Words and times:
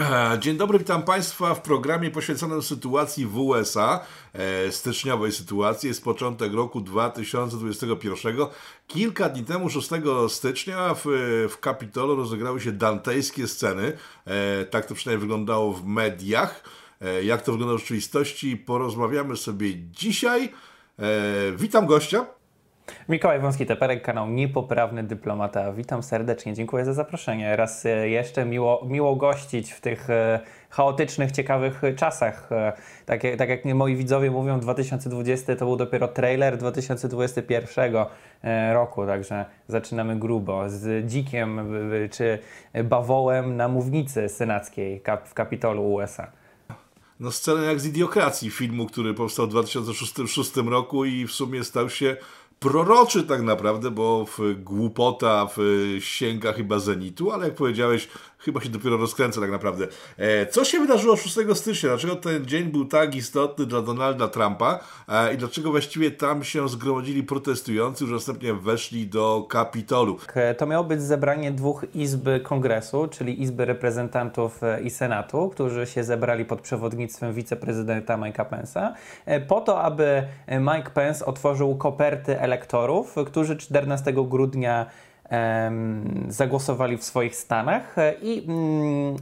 E, 0.00 0.38
dzień 0.40 0.56
dobry, 0.56 0.78
witam 0.78 1.02
Państwa 1.02 1.54
w 1.54 1.62
programie 1.62 2.10
poświęconym 2.10 2.62
sytuacji 2.62 3.26
w 3.26 3.38
USA, 3.38 4.00
e, 4.32 4.72
styczniowej 4.72 5.32
sytuacji. 5.32 5.88
Jest 5.88 6.04
początek 6.04 6.52
roku 6.52 6.80
2021. 6.80 8.36
Kilka 8.86 9.28
dni 9.28 9.44
temu, 9.44 9.70
6 9.70 9.88
stycznia, 10.28 10.94
w, 10.94 11.04
w 11.50 11.60
Kapitolu 11.60 12.16
rozegrały 12.16 12.60
się 12.60 12.72
dantejskie 12.72 13.48
sceny. 13.48 13.92
E, 14.24 14.64
tak 14.64 14.86
to 14.86 14.94
przynajmniej 14.94 15.20
wyglądało 15.20 15.72
w 15.72 15.86
mediach. 15.86 16.62
Jak 17.22 17.42
to 17.42 17.52
wygląda 17.52 17.74
w 17.76 17.78
rzeczywistości, 17.78 18.56
porozmawiamy 18.56 19.36
sobie 19.36 19.74
dzisiaj. 19.78 20.52
Witam 21.56 21.86
gościa. 21.86 22.26
Mikołaj 23.08 23.40
Wąski-Teperek, 23.40 24.02
kanał 24.02 24.28
Niepoprawny 24.28 25.02
Dyplomata. 25.02 25.72
Witam 25.72 26.02
serdecznie, 26.02 26.54
dziękuję 26.54 26.84
za 26.84 26.92
zaproszenie. 26.92 27.56
Raz 27.56 27.86
e, 27.86 28.08
jeszcze 28.08 28.44
miło, 28.44 28.84
miło 28.88 29.16
gościć 29.16 29.72
w 29.72 29.80
tych 29.80 30.10
e, 30.10 30.40
chaotycznych, 30.70 31.32
ciekawych 31.32 31.82
czasach. 31.96 32.52
E, 32.52 32.72
tak, 33.06 33.22
tak 33.38 33.48
jak 33.48 33.64
moi 33.64 33.96
widzowie 33.96 34.30
mówią, 34.30 34.60
2020 34.60 35.56
to 35.56 35.64
był 35.64 35.76
dopiero 35.76 36.08
trailer 36.08 36.56
2021 36.56 37.94
roku, 38.72 39.06
także 39.06 39.44
zaczynamy 39.68 40.16
grubo 40.16 40.70
z 40.70 41.06
dzikiem 41.06 41.60
czy 42.10 42.38
bawołem 42.84 43.56
na 43.56 43.68
mównicy 43.68 44.28
senackiej 44.28 45.02
w 45.24 45.34
Kapitolu 45.34 45.92
USA 45.92 46.32
no 47.20 47.32
scenę 47.32 47.64
jak 47.64 47.80
z 47.80 47.86
Idiokracji, 47.86 48.50
filmu, 48.50 48.86
który 48.86 49.14
powstał 49.14 49.46
w 49.46 49.50
2006 49.50 50.56
roku 50.56 51.04
i 51.04 51.26
w 51.26 51.32
sumie 51.32 51.64
stał 51.64 51.90
się 51.90 52.16
proroczy 52.60 53.22
tak 53.22 53.42
naprawdę, 53.42 53.90
bo 53.90 54.24
w 54.24 54.38
głupota 54.62 55.48
w 55.56 55.60
sięga 56.00 56.52
chyba 56.52 56.78
zenitu, 56.78 57.32
ale 57.32 57.44
jak 57.44 57.54
powiedziałeś, 57.54 58.08
chyba 58.38 58.60
się 58.60 58.68
dopiero 58.68 58.96
rozkręca 58.96 59.40
tak 59.40 59.50
naprawdę. 59.50 59.86
E, 60.18 60.46
co 60.46 60.64
się 60.64 60.80
wydarzyło 60.80 61.16
6 61.16 61.36
stycznia? 61.54 61.88
Dlaczego 61.88 62.16
ten 62.16 62.46
dzień 62.46 62.64
był 62.64 62.84
tak 62.84 63.14
istotny 63.14 63.66
dla 63.66 63.82
Donalda 63.82 64.28
Trumpa 64.28 64.78
e, 65.08 65.34
i 65.34 65.36
dlaczego 65.36 65.70
właściwie 65.70 66.10
tam 66.10 66.44
się 66.44 66.68
zgromadzili 66.68 67.22
protestujący, 67.22 68.04
już 68.04 68.12
następnie 68.12 68.54
weszli 68.54 69.06
do 69.06 69.46
Kapitolu? 69.48 70.18
To 70.58 70.66
miało 70.66 70.84
być 70.84 71.02
zebranie 71.02 71.52
dwóch 71.52 71.84
izb 71.94 72.28
kongresu, 72.42 73.08
czyli 73.08 73.42
Izby 73.42 73.64
Reprezentantów 73.64 74.62
e, 74.62 74.80
i 74.80 74.90
Senatu, 74.90 75.48
którzy 75.48 75.86
się 75.86 76.04
zebrali 76.04 76.44
pod 76.44 76.60
przewodnictwem 76.60 77.32
wiceprezydenta 77.32 78.18
Mike'a 78.18 78.44
Pence'a, 78.44 78.92
po 79.48 79.60
to, 79.60 79.82
aby 79.82 80.22
Mike 80.60 80.90
Pence 80.90 81.26
otworzył 81.26 81.76
koperty 81.76 82.40
elektorów, 82.40 83.14
którzy 83.26 83.56
14 83.56 84.12
grudnia 84.12 84.86
zagłosowali 86.28 86.96
w 86.96 87.04
swoich 87.04 87.36
stanach 87.36 87.98
e, 87.98 88.14
i 88.22 88.46
mm, 88.48 89.16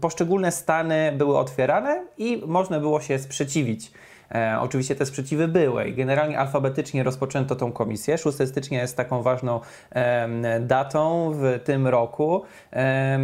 poszczególne 0.00 0.52
stany 0.52 1.12
były 1.16 1.38
otwierane 1.38 2.06
i 2.18 2.42
można 2.46 2.80
było 2.80 3.00
się 3.00 3.18
sprzeciwić. 3.18 3.92
E, 4.34 4.60
oczywiście 4.60 4.94
te 4.94 5.06
sprzeciwy 5.06 5.48
były 5.48 5.88
i 5.88 5.94
generalnie 5.94 6.38
alfabetycznie 6.38 7.02
rozpoczęto 7.02 7.56
tą 7.56 7.72
komisję. 7.72 8.18
6 8.18 8.38
stycznia 8.46 8.80
jest 8.80 8.96
taką 8.96 9.22
ważną 9.22 9.60
e, 9.90 10.60
datą 10.60 11.32
w 11.34 11.60
tym 11.64 11.86
roku, 11.86 12.42
e, 12.72 13.20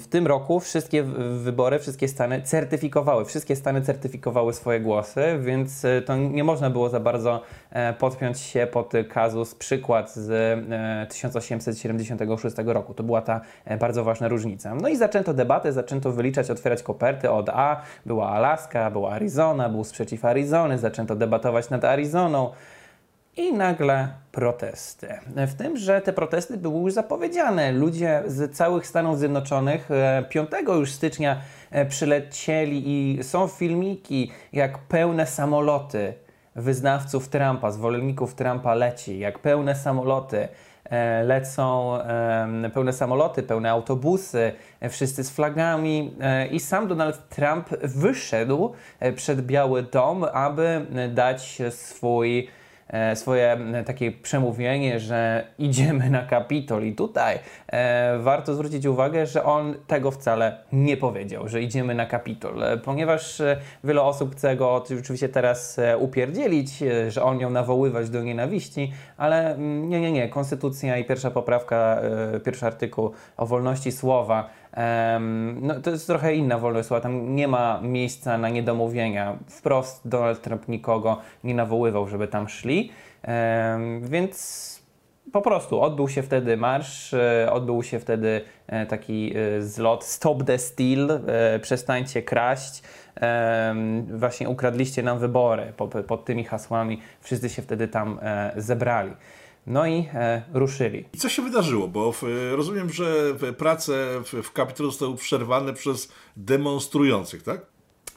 w 0.00 0.06
tym 0.10 0.26
roku 0.26 0.60
wszystkie 0.60 1.02
wybory, 1.42 1.78
wszystkie 1.78 2.08
stany 2.08 2.42
certyfikowały, 2.42 3.24
wszystkie 3.24 3.56
stany 3.56 3.82
certyfikowały 3.82 4.52
swoje 4.52 4.80
głosy, 4.80 5.22
więc 5.40 5.84
e, 5.84 6.02
to 6.02 6.16
nie 6.16 6.44
można 6.44 6.70
było 6.70 6.88
za 6.88 7.00
bardzo 7.00 7.42
e, 7.70 7.92
podpiąć 7.92 8.40
się 8.40 8.66
pod 8.72 8.92
kazus 9.08 9.54
przykład 9.54 10.14
z 10.14 10.28
1876 11.12 12.56
roku. 12.64 12.94
To 12.94 13.02
była 13.02 13.22
ta 13.22 13.40
bardzo 13.80 14.04
ważna 14.04 14.28
różnica. 14.28 14.74
No 14.74 14.88
i 14.88 14.96
zaczęto 14.96 15.34
debatę, 15.34 15.72
zaczęto 15.72 16.12
wyliczać, 16.12 16.50
otwierać 16.50 16.82
koperty 16.82 17.30
od 17.30 17.48
A. 17.48 17.82
Była 18.06 18.28
Alaska, 18.28 18.90
była 18.90 19.10
Arizona, 19.10 19.68
był 19.68 19.84
sprzeciw 19.84 20.24
Arizony, 20.24 20.78
zaczęto 20.78 21.16
debatować 21.16 21.70
nad 21.70 21.84
Arizoną. 21.84 22.50
I 23.36 23.52
nagle 23.52 24.08
protesty. 24.32 25.08
W 25.36 25.54
tym, 25.54 25.76
że 25.76 26.00
te 26.00 26.12
protesty 26.12 26.56
były 26.56 26.80
już 26.80 26.92
zapowiedziane. 26.92 27.72
Ludzie 27.72 28.22
z 28.26 28.56
całych 28.56 28.86
Stanów 28.86 29.18
Zjednoczonych 29.18 29.88
5 30.28 30.50
e, 30.52 30.72
już 30.72 30.92
stycznia 30.92 31.40
e, 31.70 31.86
przylecieli 31.86 32.82
i 32.86 33.24
są 33.24 33.48
filmiki, 33.48 34.30
jak 34.52 34.78
pełne 34.78 35.26
samoloty 35.26 36.14
wyznawców 36.56 37.28
Trumpa, 37.28 37.70
zwolenników 37.70 38.34
Trumpa 38.34 38.74
leci, 38.74 39.18
jak 39.18 39.38
pełne 39.38 39.74
samoloty 39.74 40.48
e, 40.84 41.22
lecą, 41.22 41.98
pełne 42.74 42.92
samoloty, 42.92 43.42
pełne 43.42 43.70
autobusy, 43.70 44.52
wszyscy 44.88 45.24
z 45.24 45.30
flagami 45.30 46.14
i 46.50 46.60
sam 46.60 46.88
Donald 46.88 47.28
Trump 47.28 47.68
wyszedł 47.82 48.72
przed 49.16 49.40
Biały 49.40 49.82
Dom, 49.82 50.24
aby 50.32 50.86
dać 51.14 51.62
swój 51.70 52.48
swoje 53.14 53.58
takie 53.86 54.12
przemówienie, 54.12 55.00
że 55.00 55.44
idziemy 55.58 56.10
na 56.10 56.22
Kapitol 56.22 56.84
i 56.84 56.94
tutaj 56.94 57.38
e, 57.66 58.18
warto 58.18 58.54
zwrócić 58.54 58.86
uwagę, 58.86 59.26
że 59.26 59.44
on 59.44 59.74
tego 59.86 60.10
wcale 60.10 60.58
nie 60.72 60.96
powiedział, 60.96 61.48
że 61.48 61.62
idziemy 61.62 61.94
na 61.94 62.06
Kapitol, 62.06 62.62
e, 62.62 62.78
ponieważ 62.78 63.40
e, 63.40 63.56
wiele 63.84 64.02
osób 64.02 64.32
chce 64.32 64.56
go 64.56 64.74
oczywiście 64.74 65.28
teraz 65.28 65.78
e, 65.78 65.98
upierdzielić, 65.98 66.70
że 67.08 67.22
on 67.22 67.40
ją 67.40 67.50
nawoływać 67.50 68.10
do 68.10 68.22
nienawiści, 68.22 68.92
ale 69.16 69.54
mm, 69.54 69.88
nie, 69.88 70.00
nie, 70.00 70.12
nie. 70.12 70.28
Konstytucja 70.28 70.98
i 70.98 71.04
pierwsza 71.04 71.30
poprawka, 71.30 72.00
e, 72.34 72.40
pierwszy 72.40 72.66
artykuł 72.66 73.10
o 73.36 73.46
wolności 73.46 73.92
słowa 73.92 74.50
no, 75.60 75.80
to 75.80 75.90
jest 75.90 76.06
trochę 76.06 76.34
inna 76.34 76.58
wolność 76.58 76.88
słowa. 76.88 77.00
Tam 77.00 77.34
nie 77.34 77.48
ma 77.48 77.80
miejsca 77.82 78.38
na 78.38 78.48
niedomówienia. 78.48 79.38
Wprost 79.48 80.08
Donald 80.08 80.42
Trump 80.42 80.68
nikogo 80.68 81.18
nie 81.44 81.54
nawoływał, 81.54 82.08
żeby 82.08 82.28
tam 82.28 82.48
szli. 82.48 82.90
Więc 84.00 84.80
po 85.32 85.42
prostu 85.42 85.80
odbył 85.80 86.08
się 86.08 86.22
wtedy 86.22 86.56
marsz, 86.56 87.14
e, 87.14 87.52
odbył 87.52 87.82
się 87.82 87.98
wtedy 87.98 88.40
e, 88.66 88.86
taki 88.86 89.32
e, 89.36 89.62
zlot 89.62 90.04
Stop 90.04 90.44
the 90.44 90.58
Steal, 90.58 91.20
przestańcie 91.62 92.22
kraść, 92.22 92.82
właśnie 94.06 94.48
ukradliście 94.48 95.02
nam 95.02 95.18
wybory 95.18 95.72
pod 96.06 96.24
tymi 96.24 96.44
hasłami. 96.44 97.00
Wszyscy 97.20 97.48
się 97.48 97.62
wtedy 97.62 97.88
tam 97.88 98.20
zebrali. 98.56 99.12
No 99.66 99.86
i 99.86 100.08
e, 100.14 100.42
ruszyli. 100.52 101.04
I 101.12 101.18
co 101.18 101.28
się 101.28 101.42
wydarzyło? 101.42 101.88
Bo 101.88 102.12
w, 102.12 102.22
rozumiem, 102.52 102.90
że 102.90 103.34
prace 103.58 103.92
w, 104.24 104.42
w 104.42 104.52
Kapitolu 104.52 104.90
zostały 104.90 105.16
przerwane 105.16 105.72
przez 105.72 106.12
demonstrujących, 106.36 107.42
tak? 107.42 107.60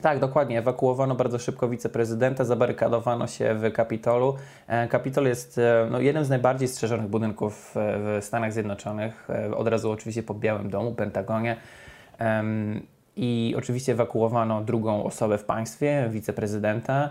Tak, 0.03 0.19
dokładnie. 0.19 0.59
Ewakuowano 0.59 1.15
bardzo 1.15 1.39
szybko 1.39 1.69
wiceprezydenta, 1.69 2.45
zabarykadowano 2.45 3.27
się 3.27 3.55
w 3.55 3.71
Kapitolu. 3.71 4.35
E, 4.67 4.87
Kapitol 4.87 5.25
jest 5.25 5.57
e, 5.57 5.87
no, 5.91 5.99
jednym 5.99 6.25
z 6.25 6.29
najbardziej 6.29 6.67
strzeżonych 6.67 7.07
budynków 7.07 7.71
w 7.75 8.17
Stanach 8.21 8.53
Zjednoczonych. 8.53 9.27
E, 9.29 9.57
od 9.57 9.67
razu 9.67 9.91
oczywiście 9.91 10.23
po 10.23 10.33
Białym 10.33 10.69
Domu, 10.69 10.95
Pentagonie. 10.95 11.57
I 13.15 13.55
oczywiście 13.57 13.91
ewakuowano 13.91 14.61
drugą 14.61 15.03
osobę 15.03 15.37
w 15.37 15.43
państwie, 15.43 16.09
wiceprezydenta. 16.11 17.09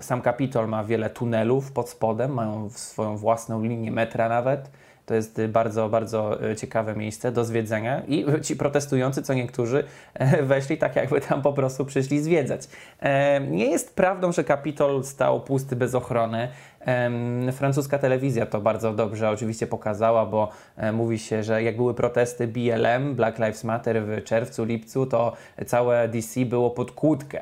Sam 0.00 0.22
Kapitol 0.22 0.68
ma 0.68 0.84
wiele 0.84 1.10
tunelów 1.10 1.72
pod 1.72 1.88
spodem, 1.88 2.34
mają 2.34 2.70
swoją 2.70 3.16
własną 3.16 3.62
linię 3.62 3.90
metra 3.90 4.28
nawet. 4.28 4.70
To 5.10 5.14
jest 5.14 5.40
bardzo, 5.48 5.88
bardzo 5.88 6.50
e, 6.50 6.56
ciekawe 6.56 6.96
miejsce 6.96 7.32
do 7.32 7.44
zwiedzenia 7.44 8.02
i 8.08 8.24
ci 8.46 8.56
protestujący, 8.56 9.22
co 9.22 9.34
niektórzy, 9.34 9.84
e, 10.14 10.42
weszli 10.42 10.78
tak, 10.78 10.96
jakby 10.96 11.20
tam 11.20 11.42
po 11.42 11.52
prostu 11.52 11.84
przyszli 11.84 12.20
zwiedzać. 12.20 12.68
E, 13.00 13.40
nie 13.40 13.66
jest 13.66 13.96
prawdą, 13.96 14.32
że 14.32 14.44
Kapitol 14.44 15.04
stał 15.04 15.40
pusty 15.40 15.76
bez 15.76 15.94
ochrony. 15.94 16.48
Francuska 17.52 17.98
telewizja 17.98 18.46
to 18.46 18.60
bardzo 18.60 18.92
dobrze 18.92 19.30
oczywiście 19.30 19.66
pokazała, 19.66 20.26
bo 20.26 20.48
mówi 20.92 21.18
się, 21.18 21.42
że 21.42 21.62
jak 21.62 21.76
były 21.76 21.94
protesty 21.94 22.48
BLM, 22.48 23.14
Black 23.14 23.38
Lives 23.38 23.64
Matter 23.64 24.02
w 24.02 24.24
czerwcu, 24.24 24.64
lipcu, 24.64 25.06
to 25.06 25.32
całe 25.66 26.08
DC 26.08 26.44
było 26.44 26.70
pod 26.70 26.92
kłódkę. 26.92 27.40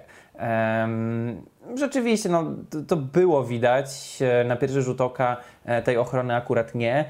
Rzeczywiście, 1.75 2.29
no, 2.29 2.45
to, 2.89 2.97
było 2.97 3.45
widać. 3.45 4.19
Na 4.45 4.57
pierwszy 4.57 4.83
rzut 4.83 5.01
oka 5.01 5.37
tej 5.85 5.97
ochrony 5.97 6.35
akurat 6.35 6.75
nie, 6.75 7.05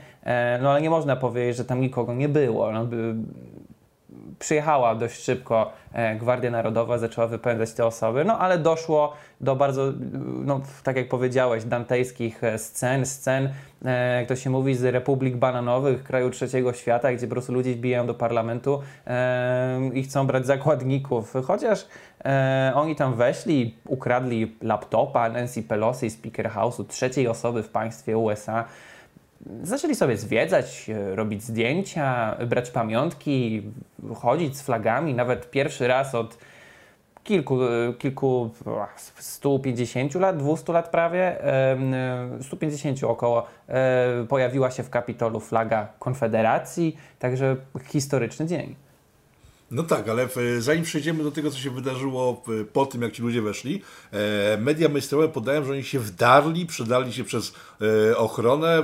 no 0.62 0.70
ale 0.70 0.80
nie 0.80 0.90
można 0.90 1.16
powiedzieć, 1.16 1.56
że 1.56 1.64
tam 1.64 1.80
nikogo 1.80 2.14
nie 2.14 2.28
było. 2.28 2.72
No, 2.72 2.86
przyjechała 4.38 4.94
dość 4.94 5.22
szybko 5.22 5.72
e, 5.92 6.16
Gwardia 6.16 6.50
Narodowa, 6.50 6.98
zaczęła 6.98 7.26
wypędzać 7.26 7.72
te 7.72 7.86
osoby, 7.86 8.24
no 8.24 8.38
ale 8.38 8.58
doszło 8.58 9.12
do 9.40 9.56
bardzo, 9.56 9.92
no, 10.44 10.60
tak 10.82 10.96
jak 10.96 11.08
powiedziałeś, 11.08 11.64
dantejskich 11.64 12.44
e, 12.44 12.58
scen, 12.58 13.06
scen, 13.06 13.48
jak 14.18 14.28
to 14.28 14.36
się 14.36 14.50
mówi, 14.50 14.74
z 14.74 14.84
republik 14.84 15.36
bananowych, 15.36 16.04
kraju 16.04 16.30
trzeciego 16.30 16.72
świata, 16.72 17.12
gdzie 17.12 17.26
po 17.26 17.32
prostu 17.32 17.52
ludzie 17.52 17.74
wbijają 17.74 18.06
do 18.06 18.14
parlamentu 18.14 18.82
e, 19.06 19.80
i 19.94 20.02
chcą 20.02 20.26
brać 20.26 20.46
zakładników, 20.46 21.34
chociaż 21.46 21.86
e, 22.24 22.72
oni 22.74 22.96
tam 22.96 23.14
weszli, 23.14 23.74
ukradli 23.86 24.56
laptopa 24.62 25.28
Nancy 25.28 25.62
Pelosi, 25.62 26.10
Speaker 26.10 26.50
House'u, 26.50 26.86
trzeciej 26.86 27.28
osoby 27.28 27.62
w 27.62 27.68
państwie 27.68 28.18
USA, 28.18 28.64
zaczęli 29.62 29.94
sobie 29.94 30.16
zwiedzać, 30.16 30.90
e, 30.90 31.16
robić 31.16 31.42
zdjęcia, 31.42 32.36
brać 32.46 32.70
pamiątki, 32.70 33.62
chodzić 34.14 34.56
z 34.56 34.62
flagami. 34.62 35.14
Nawet 35.14 35.50
pierwszy 35.50 35.88
raz 35.88 36.14
od 36.14 36.38
kilku, 37.24 37.62
e, 37.62 37.68
kilku 37.98 38.50
150 39.18 40.14
lat, 40.14 40.36
200 40.36 40.72
lat 40.72 40.90
prawie, 40.90 41.36
150 42.42 43.02
e, 43.02 43.08
około, 43.08 43.46
pojawiła 44.28 44.70
się 44.70 44.82
w 44.82 44.90
Kapitolu 44.90 45.40
flaga 45.40 45.88
Konfederacji, 45.98 46.96
także 47.18 47.56
historyczny 47.84 48.46
dzień. 48.46 48.87
No 49.70 49.82
tak, 49.82 50.08
ale 50.08 50.28
zanim 50.58 50.84
przejdziemy 50.84 51.24
do 51.24 51.30
tego, 51.30 51.50
co 51.50 51.58
się 51.58 51.70
wydarzyło 51.70 52.42
po 52.72 52.86
tym, 52.86 53.02
jak 53.02 53.12
ci 53.12 53.22
ludzie 53.22 53.42
weszli, 53.42 53.82
e, 54.12 54.58
media 54.60 54.88
mainstreamowe 54.88 55.32
podają, 55.32 55.64
że 55.64 55.72
oni 55.72 55.84
się 55.84 55.98
wdarli, 55.98 56.66
przydali 56.66 57.12
się 57.12 57.24
przez 57.24 57.52
e, 58.10 58.16
ochronę, 58.16 58.82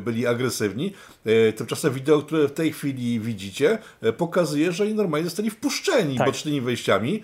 byli 0.00 0.26
agresywni. 0.26 0.92
E, 1.24 1.52
tymczasem 1.52 1.92
wideo, 1.92 2.22
które 2.22 2.48
w 2.48 2.52
tej 2.52 2.72
chwili 2.72 3.20
widzicie, 3.20 3.78
pokazuje, 4.16 4.72
że 4.72 4.84
oni 4.84 4.94
normalnie 4.94 5.24
zostali 5.24 5.50
wpuszczeni 5.50 6.18
tak. 6.18 6.26
bocznymi 6.26 6.60
wejściami, 6.60 7.22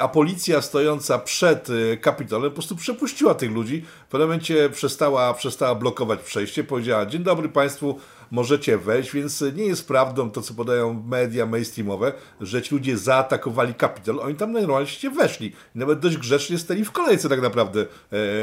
a 0.00 0.08
policja 0.08 0.62
stojąca 0.62 1.18
przed 1.18 1.68
Kapitolem 2.00 2.50
po 2.50 2.54
prostu 2.54 2.76
przepuściła 2.76 3.34
tych 3.34 3.50
ludzi. 3.50 3.84
W 4.06 4.10
pewnym 4.10 4.28
momencie 4.28 4.70
przestała, 4.70 5.34
przestała 5.34 5.74
blokować 5.74 6.20
przejście, 6.20 6.64
powiedziała, 6.64 7.06
dzień 7.06 7.22
dobry 7.22 7.48
Państwu, 7.48 7.98
możecie 8.30 8.78
wejść, 8.78 9.12
więc 9.12 9.44
nie 9.56 9.66
jest 9.66 9.88
prawdą 9.88 10.30
to, 10.30 10.42
co 10.42 10.54
podają 10.54 11.02
media 11.06 11.46
mainstreamowe, 11.46 12.12
że 12.40 12.62
ci 12.62 12.74
ludzie 12.74 12.98
zaatakowali 12.98 13.74
Kapitol. 13.74 14.20
Oni 14.20 14.34
tam 14.34 14.52
normalnie 14.52 15.10
weszli. 15.16 15.52
Nawet 15.74 15.98
dość 15.98 16.16
grzecznie 16.16 16.58
stali 16.58 16.84
w 16.84 16.92
kolejce 16.92 17.28
tak 17.28 17.42
naprawdę 17.42 17.86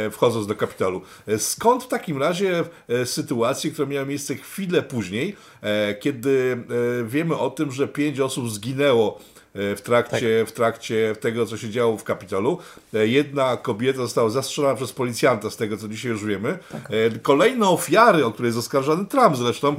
e, 0.08 0.12
wchodząc 0.12 0.48
do 0.48 0.56
Kapitolu. 0.56 1.02
E, 1.28 1.40
skąd 1.40 1.84
w 1.84 1.88
takim 1.88 2.18
razie 2.18 2.64
e, 2.88 3.06
sytuacje, 3.06 3.72
które 3.72 3.88
miały 3.88 4.08
miejsce 4.08 4.36
chwilę 4.36 4.82
później, 4.92 5.36
e, 5.62 5.96
kiedy 5.96 6.58
e, 7.02 7.04
wiemy 7.06 7.38
o 7.38 7.50
tym, 7.50 7.72
że 7.72 7.88
pięć 7.88 8.20
osób 8.20 8.52
zginęło 8.52 9.20
E, 9.56 9.76
w 9.76 9.82
trakcie, 9.82 10.40
tak. 10.40 10.50
w 10.50 10.52
trakcie 10.52 11.16
tego, 11.20 11.46
co 11.46 11.58
się 11.58 11.70
działo 11.70 11.98
w 11.98 12.04
Kapitolu. 12.04 12.58
Jedna 12.94 13.58
kobieta 13.58 13.98
została 13.98 14.30
zastrzelona 14.30 14.76
przez 14.76 14.94
policjanta, 14.94 15.50
z 15.50 15.58
tego 15.58 15.78
co 15.78 15.88
dzisiaj 15.88 16.12
już 16.12 16.26
wiemy. 16.26 16.58
Tak. 16.72 16.92
Kolejne 17.22 17.70
ofiary, 17.70 18.26
o 18.26 18.32
które 18.32 18.48
jest 18.48 18.58
oskarżany 18.58 19.06
Trump 19.06 19.38
zresztą, 19.38 19.76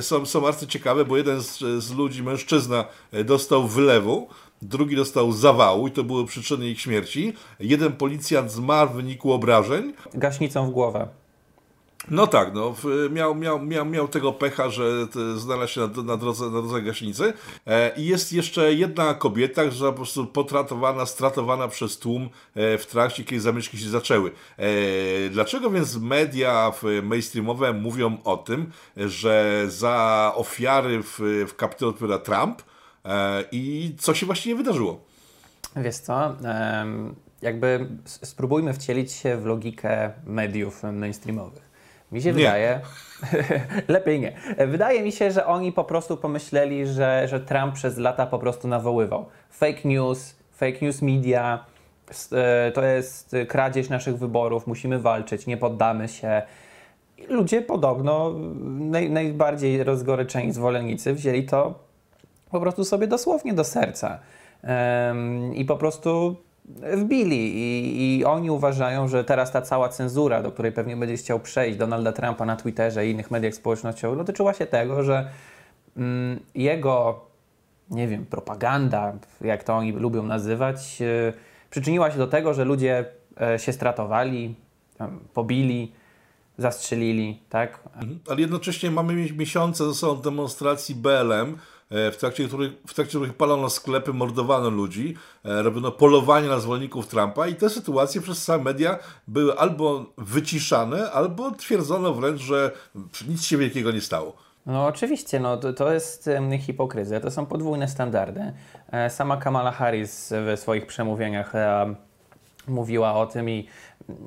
są, 0.00 0.26
są 0.26 0.40
bardzo 0.40 0.66
ciekawe, 0.66 1.04
bo 1.04 1.16
jeden 1.16 1.42
z, 1.42 1.58
z 1.84 1.94
ludzi, 1.94 2.22
mężczyzna, 2.22 2.84
dostał 3.24 3.68
wylewu 3.68 4.28
drugi 4.62 4.96
dostał 4.96 5.32
zawału 5.32 5.88
i 5.88 5.90
to 5.90 6.04
były 6.04 6.26
przyczyny 6.26 6.68
ich 6.68 6.80
śmierci. 6.80 7.32
Jeden 7.60 7.92
policjant 7.92 8.50
zmarł 8.50 8.90
w 8.90 8.94
wyniku 8.94 9.32
obrażeń. 9.32 9.92
Gaśnicą 10.14 10.66
w 10.66 10.70
głowę. 10.70 11.08
No 12.10 12.26
tak, 12.26 12.54
no, 12.54 12.74
miał, 13.10 13.34
miał, 13.34 13.62
miał, 13.62 13.86
miał 13.86 14.08
tego 14.08 14.32
pecha, 14.32 14.70
że 14.70 15.06
znalazł 15.36 15.72
się 15.72 15.80
na, 15.80 16.02
na, 16.02 16.16
drodze, 16.16 16.44
na 16.44 16.50
drodze 16.50 16.82
gaśnicy. 16.82 17.32
E, 17.66 17.96
I 17.96 18.06
jest 18.06 18.32
jeszcze 18.32 18.74
jedna 18.74 19.14
kobieta, 19.14 19.64
która 19.64 19.90
po 19.90 19.96
prostu 19.96 20.26
potratowana, 20.26 21.06
stratowana 21.06 21.68
przez 21.68 21.98
tłum 21.98 22.28
e, 22.54 22.78
w 22.78 22.86
trakcie, 22.86 23.24
kiedy 23.24 23.40
zamieszki 23.40 23.78
się 23.78 23.88
zaczęły. 23.88 24.30
E, 24.56 24.64
dlaczego 25.30 25.70
więc 25.70 25.96
media 25.96 26.72
mainstreamowe 27.02 27.72
mówią 27.72 28.18
o 28.24 28.36
tym, 28.36 28.70
że 28.96 29.64
za 29.68 30.32
ofiary 30.34 31.02
w, 31.02 31.18
w 31.48 31.84
odpowiada 31.84 32.18
Trump 32.18 32.62
e, 33.04 33.44
i 33.52 33.94
co 33.98 34.14
się 34.14 34.26
właściwie 34.26 34.54
wydarzyło? 34.54 35.00
Wiesz 35.76 35.96
co, 35.96 36.36
jakby 37.42 37.88
spróbujmy 38.04 38.74
wcielić 38.74 39.12
się 39.12 39.36
w 39.36 39.46
logikę 39.46 40.12
mediów 40.26 40.82
mainstreamowych. 40.82 41.73
Mi 42.12 42.22
się 42.22 42.28
nie. 42.28 42.34
wydaje, 42.34 42.80
lepiej 43.88 44.20
nie. 44.20 44.32
Wydaje 44.66 45.02
mi 45.02 45.12
się, 45.12 45.30
że 45.30 45.46
oni 45.46 45.72
po 45.72 45.84
prostu 45.84 46.16
pomyśleli, 46.16 46.86
że, 46.86 47.28
że 47.28 47.40
Trump 47.40 47.74
przez 47.74 47.98
lata 47.98 48.26
po 48.26 48.38
prostu 48.38 48.68
nawoływał. 48.68 49.26
Fake 49.50 49.80
news, 49.84 50.36
fake 50.52 50.78
news 50.82 51.02
media, 51.02 51.64
e, 52.32 52.72
to 52.72 52.84
jest 52.84 53.36
kradzież 53.48 53.88
naszych 53.88 54.18
wyborów, 54.18 54.66
musimy 54.66 54.98
walczyć, 54.98 55.46
nie 55.46 55.56
poddamy 55.56 56.08
się. 56.08 56.42
ludzie 57.28 57.62
podobno, 57.62 58.32
naj, 58.64 59.10
najbardziej 59.10 59.84
rozgoryczeni 59.84 60.52
zwolennicy, 60.52 61.14
wzięli 61.14 61.44
to 61.44 61.74
po 62.50 62.60
prostu 62.60 62.84
sobie 62.84 63.06
dosłownie 63.06 63.54
do 63.54 63.64
serca. 63.64 64.18
Um, 64.62 65.54
I 65.54 65.64
po 65.64 65.76
prostu 65.76 66.36
wbili 66.96 67.52
I, 67.56 68.18
i 68.18 68.24
oni 68.24 68.50
uważają, 68.50 69.08
że 69.08 69.24
teraz 69.24 69.52
ta 69.52 69.62
cała 69.62 69.88
cenzura, 69.88 70.42
do 70.42 70.52
której 70.52 70.72
pewnie 70.72 70.96
będzie 70.96 71.16
chciał 71.16 71.40
przejść 71.40 71.78
Donalda 71.78 72.12
Trumpa 72.12 72.44
na 72.44 72.56
Twitterze 72.56 73.06
i 73.06 73.10
innych 73.10 73.30
mediach 73.30 73.54
społecznościowych, 73.54 74.18
dotyczyła 74.18 74.54
się 74.54 74.66
tego, 74.66 75.02
że 75.02 75.30
mm, 75.96 76.40
jego, 76.54 77.24
nie 77.90 78.08
wiem, 78.08 78.26
propaganda, 78.26 79.12
jak 79.40 79.64
to 79.64 79.74
oni 79.74 79.92
lubią 79.92 80.22
nazywać, 80.22 81.00
yy, 81.00 81.32
przyczyniła 81.70 82.10
się 82.10 82.18
do 82.18 82.26
tego, 82.26 82.54
że 82.54 82.64
ludzie 82.64 83.04
yy, 83.40 83.58
się 83.58 83.72
stratowali, 83.72 84.54
pobili, 85.34 85.92
zastrzelili, 86.58 87.42
tak? 87.48 87.80
Mhm. 87.94 88.18
Ale 88.28 88.40
jednocześnie 88.40 88.90
mamy 88.90 89.14
miesiące 89.14 89.84
ze 89.84 89.94
sobą 89.94 90.22
demonstracji 90.22 90.94
BLM, 90.94 91.56
w 91.90 92.16
trakcie 92.16 92.46
których, 92.48 92.72
w 92.86 92.94
trakcie 92.94 93.18
których 93.18 93.34
palono 93.34 93.70
sklepy, 93.70 94.12
mordowano 94.12 94.70
ludzi, 94.70 95.16
e, 95.44 95.62
robiono 95.62 95.92
polowanie 95.92 96.48
na 96.48 96.60
zwolenników 96.60 97.06
Trumpa 97.06 97.46
i 97.46 97.54
te 97.54 97.70
sytuacje 97.70 98.20
przez 98.20 98.42
same 98.44 98.64
media 98.64 98.98
były 99.28 99.58
albo 99.58 100.06
wyciszane, 100.18 101.12
albo 101.12 101.50
twierdzono 101.50 102.14
wręcz, 102.14 102.40
że 102.40 102.70
nic 103.28 103.44
się 103.44 103.56
wielkiego 103.56 103.90
nie 103.90 104.00
stało. 104.00 104.36
No 104.66 104.86
oczywiście, 104.86 105.40
no, 105.40 105.56
to, 105.56 105.72
to 105.72 105.92
jest 105.92 106.30
hipokryzja, 106.60 107.20
to 107.20 107.30
są 107.30 107.46
podwójne 107.46 107.88
standardy. 107.88 108.52
E, 108.92 109.10
sama 109.10 109.36
Kamala 109.36 109.72
Harris 109.72 110.32
w 110.32 110.60
swoich 110.60 110.86
przemówieniach 110.86 111.52
mówiła 112.68 113.14
o 113.14 113.26
tym 113.26 113.50
i 113.50 113.68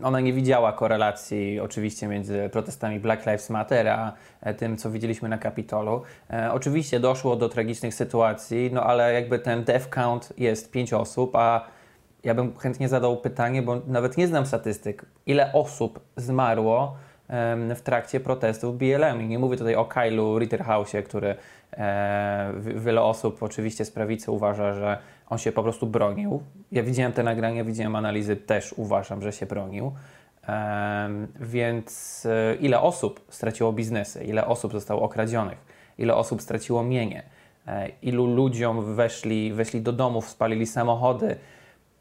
ona 0.03 0.19
nie 0.19 0.33
widziała 0.33 0.73
korelacji 0.73 1.59
oczywiście 1.59 2.07
między 2.07 2.49
protestami 2.51 2.99
Black 2.99 3.25
Lives 3.25 3.49
Matter 3.49 3.87
a 3.87 4.13
e, 4.41 4.53
tym, 4.53 4.77
co 4.77 4.91
widzieliśmy 4.91 5.29
na 5.29 5.37
Kapitolu. 5.37 6.01
E, 6.29 6.53
oczywiście 6.53 6.99
doszło 6.99 7.35
do 7.35 7.49
tragicznych 7.49 7.93
sytuacji, 7.93 8.69
no 8.73 8.83
ale 8.83 9.13
jakby 9.13 9.39
ten 9.39 9.63
death 9.63 9.89
count 9.89 10.33
jest 10.37 10.71
pięć 10.71 10.93
osób, 10.93 11.35
a 11.35 11.65
ja 12.23 12.33
bym 12.33 12.57
chętnie 12.57 12.89
zadał 12.89 13.17
pytanie, 13.17 13.61
bo 13.61 13.81
nawet 13.87 14.17
nie 14.17 14.27
znam 14.27 14.45
statystyk, 14.45 15.05
ile 15.25 15.53
osób 15.53 15.99
zmarło 16.15 16.97
w 17.75 17.81
trakcie 17.83 18.19
protestów 18.19 18.77
BLM. 18.77 19.21
I 19.21 19.27
nie 19.27 19.39
mówię 19.39 19.57
tutaj 19.57 19.75
o 19.75 19.85
Kylu 19.85 20.39
Ritterhausie, 20.39 21.03
który 21.03 21.35
e, 21.73 22.53
wiele 22.75 23.01
osób 23.01 23.43
oczywiście 23.43 23.85
z 23.85 23.91
prawicy 23.91 24.31
uważa, 24.31 24.73
że 24.73 24.97
on 25.29 25.37
się 25.37 25.51
po 25.51 25.63
prostu 25.63 25.87
bronił. 25.87 26.43
Ja 26.71 26.83
widziałem 26.83 27.13
te 27.13 27.23
nagrania, 27.23 27.63
widziałem 27.63 27.95
analizy, 27.95 28.35
też 28.35 28.73
uważam, 28.73 29.21
że 29.21 29.31
się 29.31 29.45
bronił. 29.45 29.91
Więc 31.39 32.25
e, 32.25 32.55
ile 32.55 32.81
osób 32.81 33.21
straciło 33.29 33.73
biznesy, 33.73 34.23
ile 34.23 34.45
osób 34.45 34.71
zostało 34.71 35.01
okradzionych, 35.01 35.57
ile 35.97 36.15
osób 36.15 36.41
straciło 36.41 36.83
mienie, 36.83 37.23
e, 37.67 37.89
ilu 38.01 38.35
ludziom 38.35 38.95
weszli, 38.95 39.53
weszli 39.53 39.81
do 39.81 39.93
domów, 39.93 40.29
spalili 40.29 40.65
samochody, 40.65 41.35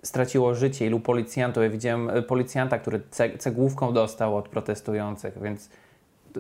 straciło 0.03 0.55
życie, 0.55 0.87
ilu 0.87 1.01
policjantów. 1.01 1.63
Ja 1.63 1.71
widziałem 1.71 2.11
e, 2.11 2.23
policjanta, 2.23 2.79
który 2.79 3.01
cegłówką 3.39 3.93
dostał 3.93 4.37
od 4.37 4.49
protestujących, 4.49 5.43
więc 5.43 5.71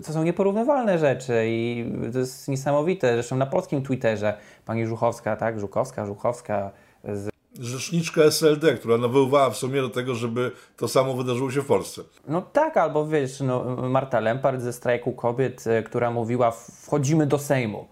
to 0.05 0.13
są 0.13 0.23
nieporównywalne 0.23 0.99
rzeczy 0.99 1.45
i 1.47 1.85
to 2.13 2.19
jest 2.19 2.49
niesamowite. 2.49 3.13
Zresztą 3.13 3.37
na 3.37 3.47
polskim 3.47 3.83
Twitterze 3.83 4.39
pani 4.65 4.87
Żuchowska, 4.87 5.37
tak, 5.37 5.61
Żukowska, 5.61 6.07
Żuchowska 6.07 6.71
z 7.05 7.37
rzeczniczka 7.61 8.23
SLD, 8.23 8.75
która 8.75 8.99
nawoływała 8.99 9.51
w 9.51 9.57
sumie 9.57 9.83
do 9.83 9.89
tego, 9.89 10.15
żeby 10.15 10.53
to 10.77 10.89
samo 10.89 11.15
wydarzyło 11.15 11.51
się 11.51 11.63
w 11.63 11.67
Polsce. 11.67 12.03
No 12.29 12.43
tak, 12.43 12.77
albo 12.77 13.07
wiesz, 13.07 13.41
no, 13.41 13.65
Marta 13.77 14.21
Lempart 14.21 14.61
ze 14.61 14.73
strajku 14.73 15.13
kobiet, 15.13 15.67
e, 15.67 15.83
która 15.83 16.11
mówiła 16.11 16.51
wchodzimy 16.51 17.27
do 17.27 17.39
Sejmu 17.39 17.89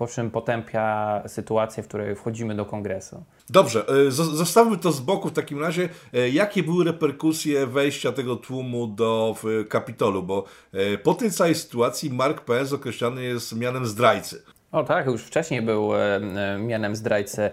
po 0.00 0.06
czym 0.06 0.30
potępia 0.30 1.22
sytuację, 1.26 1.82
w 1.82 1.88
której 1.88 2.16
wchodzimy 2.16 2.54
do 2.54 2.64
kongresu. 2.64 3.24
Dobrze, 3.50 3.84
e, 3.88 4.10
zostawmy 4.10 4.76
to 4.76 4.92
z 4.92 5.00
boku 5.00 5.28
w 5.28 5.32
takim 5.32 5.60
razie. 5.60 5.88
E, 6.14 6.28
jakie 6.28 6.62
były 6.62 6.84
reperkusje 6.84 7.66
wejścia 7.66 8.12
tego 8.12 8.36
tłumu 8.36 8.86
do 8.86 9.34
Kapitolu? 9.68 10.22
Bo 10.22 10.44
e, 10.72 10.98
po 10.98 11.14
tej 11.14 11.30
całej 11.30 11.54
sytuacji 11.54 12.10
Mark 12.10 12.40
Pence 12.40 12.74
określany 12.74 13.22
jest 13.22 13.56
mianem 13.56 13.86
zdrajcy. 13.86 14.42
O 14.72 14.84
tak, 14.84 15.06
już 15.06 15.22
wcześniej 15.22 15.62
był 15.62 15.90
mianem 16.58 16.96
zdrajcy 16.96 17.50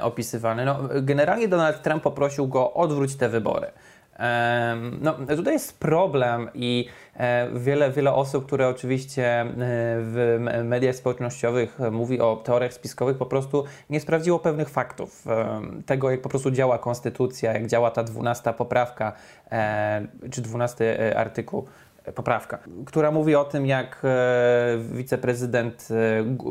opisywany. 0.00 0.64
No, 0.64 0.78
generalnie 1.02 1.48
Donald 1.48 1.82
Trump 1.82 2.02
poprosił 2.02 2.48
go 2.48 2.74
odwróć 2.74 3.16
te 3.16 3.28
wybory. 3.28 3.66
No, 5.00 5.14
tutaj 5.36 5.52
jest 5.52 5.78
problem 5.78 6.48
i 6.54 6.88
e, 7.16 7.48
wiele, 7.54 7.90
wiele 7.90 8.14
osób, 8.14 8.46
które 8.46 8.68
oczywiście 8.68 9.40
e, 9.40 9.46
w 9.56 10.38
mediach 10.64 10.96
społecznościowych 10.96 11.78
mówi 11.90 12.20
o 12.20 12.36
teoriach 12.36 12.72
spiskowych, 12.72 13.18
po 13.18 13.26
prostu 13.26 13.64
nie 13.90 14.00
sprawdziło 14.00 14.38
pewnych 14.38 14.68
faktów. 14.68 15.24
Tego, 15.86 16.10
jak 16.10 16.20
po 16.20 16.28
prostu 16.28 16.50
działa 16.50 16.78
konstytucja, 16.78 17.52
jak 17.52 17.66
działa 17.66 17.90
ta 17.90 18.04
dwunasta 18.04 18.52
poprawka, 18.52 19.12
e, 19.52 20.06
czy 20.30 20.42
dwunasty 20.42 21.16
artykuł 21.16 21.66
poprawka, 22.14 22.58
która 22.86 23.10
mówi 23.10 23.34
o 23.34 23.44
tym, 23.44 23.66
jak 23.66 24.02
wiceprezydent 24.92 25.88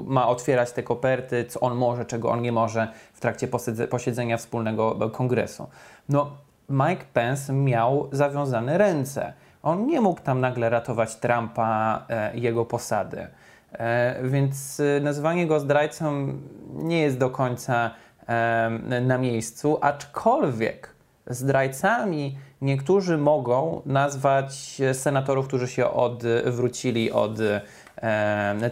ma 0.03 0.27
otwierać 0.27 0.71
te 0.71 0.83
koperty, 0.83 1.45
co 1.45 1.59
on 1.59 1.75
może, 1.75 2.05
czego 2.05 2.29
on 2.29 2.41
nie 2.41 2.51
może 2.51 2.87
w 3.13 3.19
trakcie 3.19 3.47
posiedzenia 3.89 4.37
wspólnego 4.37 5.09
kongresu. 5.09 5.67
No, 6.09 6.31
Mike 6.71 7.05
Pence 7.13 7.53
miał 7.53 8.09
zawiązane 8.11 8.77
ręce. 8.77 9.33
On 9.63 9.87
nie 9.87 10.01
mógł 10.01 10.21
tam 10.21 10.39
nagle 10.39 10.69
ratować 10.69 11.15
Trumpa 11.15 12.05
e, 12.09 12.37
jego 12.37 12.65
posady. 12.65 13.27
E, 13.71 14.19
więc 14.23 14.79
e, 14.79 14.99
nazywanie 14.99 15.47
go 15.47 15.59
zdrajcą 15.59 16.33
nie 16.73 17.01
jest 17.01 17.17
do 17.17 17.29
końca 17.29 17.91
na 19.01 19.17
miejscu, 19.17 19.77
aczkolwiek 19.81 20.95
zdrajcami 21.27 22.37
niektórzy 22.61 23.17
mogą 23.17 23.81
nazwać 23.85 24.81
senatorów, 24.93 25.47
którzy 25.47 25.67
się 25.67 25.89
odwrócili 25.89 27.11
od 27.11 27.39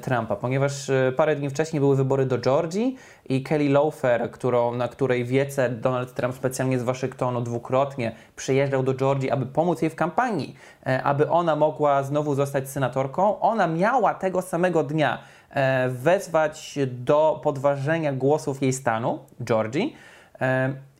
Trumpa, 0.01 0.35
ponieważ 0.35 0.89
e, 0.89 1.11
parę 1.11 1.35
dni 1.35 1.49
wcześniej 1.49 1.79
były 1.79 1.95
wybory 1.95 2.25
do 2.25 2.37
Georgii 2.37 2.95
i 3.29 3.43
Kelly 3.43 3.69
Loeffler, 3.69 4.31
którą, 4.31 4.75
na 4.75 4.87
której 4.87 5.25
wiece 5.25 5.69
Donald 5.69 6.13
Trump 6.13 6.35
specjalnie 6.35 6.79
z 6.79 6.83
Waszyngtonu 6.83 7.41
dwukrotnie 7.41 8.11
przyjeżdżał 8.35 8.83
do 8.83 8.93
Georgii, 8.93 9.31
aby 9.31 9.45
pomóc 9.45 9.81
jej 9.81 9.91
w 9.91 9.95
kampanii, 9.95 10.55
e, 10.85 11.03
aby 11.03 11.29
ona 11.29 11.55
mogła 11.55 12.03
znowu 12.03 12.35
zostać 12.35 12.69
senatorką, 12.69 13.39
ona 13.39 13.67
miała 13.67 14.13
tego 14.13 14.41
samego 14.41 14.83
dnia 14.83 15.19
e, 15.49 15.89
wezwać 15.89 16.79
do 16.87 17.39
podważenia 17.43 18.13
głosów 18.13 18.61
jej 18.61 18.73
stanu, 18.73 19.19
Georgii, 19.43 19.95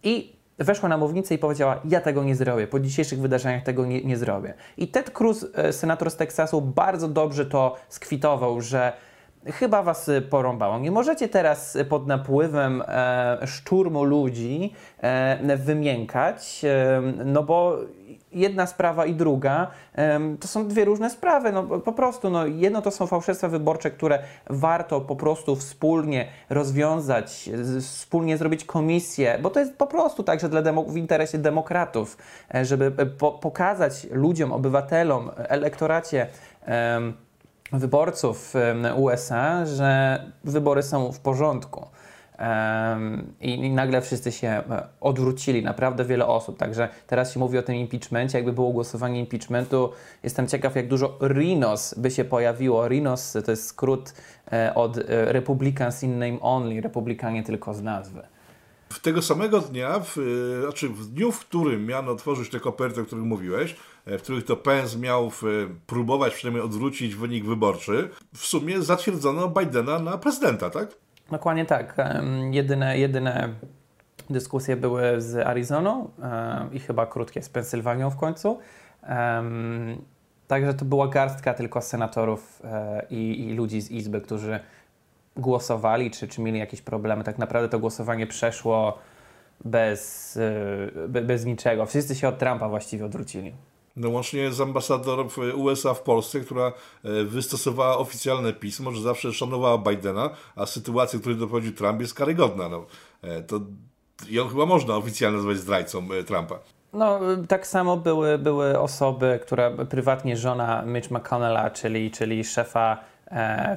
i 0.04 0.39
weszła 0.60 0.90
na 0.90 0.98
mównicę 0.98 1.36
i 1.36 1.38
powiedziała: 1.38 1.80
Ja 1.86 2.02
tego 2.02 2.24
nie 2.24 2.36
zrobię, 2.36 2.68
po 2.68 2.80
dzisiejszych 2.80 3.20
wydarzeniach 3.20 3.64
tego 3.64 3.86
nie, 3.86 4.02
nie 4.02 4.18
zrobię. 4.18 4.54
I 4.78 4.88
Ted 4.88 5.12
Cruz, 5.12 5.46
e, 5.56 5.74
senator 5.74 6.12
z 6.12 6.16
Teksasu, 6.16 6.62
bardzo 6.62 7.08
dobrze 7.08 7.46
to 7.46 7.76
skwitował, 7.90 8.62
że 8.62 8.94
chyba 9.46 9.84
was 9.84 10.10
porąbało. 10.30 10.80
Nie 10.80 10.92
możecie 10.92 11.28
teraz 11.28 11.78
pod 11.90 12.08
napływem 12.08 12.84
e, 12.88 13.38
szturmu 13.48 14.04
ludzi 14.04 14.74
e, 15.02 15.58
wymiękać, 15.58 16.62
e, 16.66 17.02
no 17.26 17.44
bo 17.44 17.78
jedna 18.32 18.68
sprawa 18.68 19.06
i 19.06 19.14
druga 19.14 19.68
to 20.40 20.48
są 20.48 20.68
dwie 20.68 20.86
różne 20.86 21.10
sprawy. 21.10 21.52
No, 21.52 21.64
po 21.64 21.92
prostu, 21.92 22.30
no, 22.30 22.46
jedno 22.46 22.82
to 22.82 22.92
są 22.92 23.08
fałszerstwa 23.08 23.48
wyborcze, 23.48 23.92
które 23.92 24.20
warto 24.50 25.02
po 25.02 25.16
prostu 25.16 25.56
wspólnie 25.56 26.28
rozwiązać, 26.50 27.50
wspólnie 27.82 28.38
zrobić 28.38 28.66
komisję, 28.66 29.40
bo 29.42 29.50
to 29.50 29.60
jest 29.60 29.78
po 29.78 29.88
prostu 29.88 30.24
tak, 30.24 30.40
że 30.40 30.50
dla 30.50 30.62
w 30.88 30.98
interesie 30.98 31.38
demokratów, 31.38 32.18
e, 32.56 32.66
żeby 32.66 32.92
e, 32.98 33.06
po 33.06 33.32
pokazać 33.32 34.08
ludziom, 34.12 34.52
obywatelom, 34.52 35.32
elektoracie, 35.38 36.28
wyborców 37.72 38.54
USA, 38.96 39.66
że 39.66 40.20
wybory 40.44 40.84
są 40.84 41.12
w 41.12 41.20
porządku. 41.20 41.88
I, 43.42 43.70
nagle 43.70 44.02
wszyscy 44.02 44.32
się 44.32 44.48
e, 44.48 44.88
odwrócili, 45.02 45.64
naprawdę 45.64 46.06
wiele 46.06 46.28
osób. 46.28 46.58
Także 46.58 46.90
teraz 47.08 47.34
się 47.34 47.40
mówi 47.40 47.58
o 47.58 47.62
tym 47.62 47.76
impeachmencie. 47.76 48.38
Jakby 48.38 48.54
było 48.54 48.72
głosowanie 48.72 49.20
impeachmentu, 49.20 49.92
jestem 50.24 50.48
ciekaw, 50.48 50.76
jak 50.76 50.88
dużo 50.88 51.18
RINOS 51.22 51.94
by 51.98 52.12
się 52.12 52.26
pojawiło. 52.26 52.88
RINOS 52.88 53.38
to 53.46 53.52
jest 53.52 53.66
skrót 53.68 54.14
e, 54.52 54.76
od 54.76 54.98
e, 54.98 55.04
Republicans 55.34 56.04
in 56.04 56.20
Name 56.20 56.40
Only, 56.42 56.82
Republikanie 56.82 57.44
tylko 57.44 57.74
z 57.74 57.82
nazwy. 57.82 58.22
W 58.90 59.00
tego 59.00 59.22
samego 59.22 59.60
dnia, 59.60 60.00
w, 60.00 60.16
znaczy 60.62 60.90
w 60.90 61.06
dniu, 61.06 61.32
w 61.32 61.40
którym 61.40 61.86
miano 61.86 62.12
otworzyć 62.12 62.50
te 62.50 62.60
koperty, 62.60 63.02
o 63.02 63.06
których 63.06 63.26
mówiłeś, 63.26 63.76
w 64.06 64.22
których 64.22 64.46
to 64.46 64.56
Pence 64.56 64.98
miał 64.98 65.32
próbować 65.88 66.34
przynajmniej 66.34 66.66
odwrócić 66.66 67.16
wynik 67.16 67.46
wyborczy, 67.46 68.10
w 68.34 68.46
sumie 68.46 68.82
zatwierdzono 68.82 69.48
Bidena 69.48 70.00
na 70.00 70.18
prezydenta, 70.18 70.70
tak? 70.70 70.90
Dokładnie 71.32 71.66
tak. 71.66 71.96
Jedyne, 72.52 72.98
jedyne 72.98 73.50
dyskusje 74.30 74.76
były 74.76 75.22
z 75.22 75.48
Arizoną 75.48 76.12
i 76.72 76.80
chyba 76.80 77.06
krótkie 77.06 77.42
z 77.42 77.50
Pensylwanią 77.50 78.10
w 78.10 78.18
końcu. 78.18 78.60
Także 80.50 80.74
to 80.74 80.86
była 80.86 81.08
garstka 81.08 81.54
tylko 81.54 81.82
senatorów 81.82 82.62
e, 82.64 83.06
i, 83.10 83.48
i 83.48 83.54
ludzi 83.54 83.82
z 83.82 83.92
Izby, 83.92 84.22
którzy 84.22 84.60
głosowali, 85.38 86.12
czy, 86.12 86.28
czy 86.28 86.42
mieli 86.42 86.60
jakieś 86.60 86.82
problemy. 86.82 87.24
Tak 87.24 87.38
naprawdę 87.38 87.70
to 87.70 87.80
głosowanie 87.80 88.28
przeszło 88.28 88.98
bez, 89.66 90.38
e, 91.08 91.22
bez 91.22 91.46
niczego. 91.46 91.86
Wszyscy 91.86 92.16
się 92.16 92.28
od 92.28 92.40
Trumpa 92.40 92.70
właściwie 92.70 93.06
odwrócili. 93.06 93.54
No 94.00 94.10
łącznie 94.10 94.52
z 94.52 94.62
ambasadorem 94.62 95.28
USA 95.56 95.94
w 95.94 96.02
Polsce, 96.02 96.40
która 96.40 96.68
e, 97.04 97.24
wystosowała 97.24 97.98
oficjalne 97.98 98.54
pismo, 98.54 98.92
że 98.92 99.02
zawsze 99.02 99.34
szanowała 99.34 99.78
Bidena, 99.78 100.30
a 100.56 100.66
sytuacja, 100.66 101.20
której 101.20 101.38
doprowadził 101.38 101.74
Trump 101.74 102.02
jest 102.02 102.14
karygodna. 102.14 102.70
No, 102.70 102.86
e, 103.22 103.42
to 103.44 103.60
ją 104.30 104.48
chyba 104.48 104.66
można 104.66 104.96
oficjalnie 104.96 105.38
nazwać 105.38 105.58
zdrajcą 105.58 106.08
e, 106.12 106.24
Trumpa. 106.24 106.60
No, 106.94 107.20
tak 107.48 107.68
samo 107.68 107.98
były, 107.98 108.38
były 108.38 108.80
osoby, 108.80 109.40
która 109.42 109.72
prywatnie 109.72 110.38
żona 110.38 110.82
Mitch 110.86 111.12
McConnella, 111.12 111.70
czyli, 111.70 112.12
czyli 112.12 112.44
szefa 112.44 112.98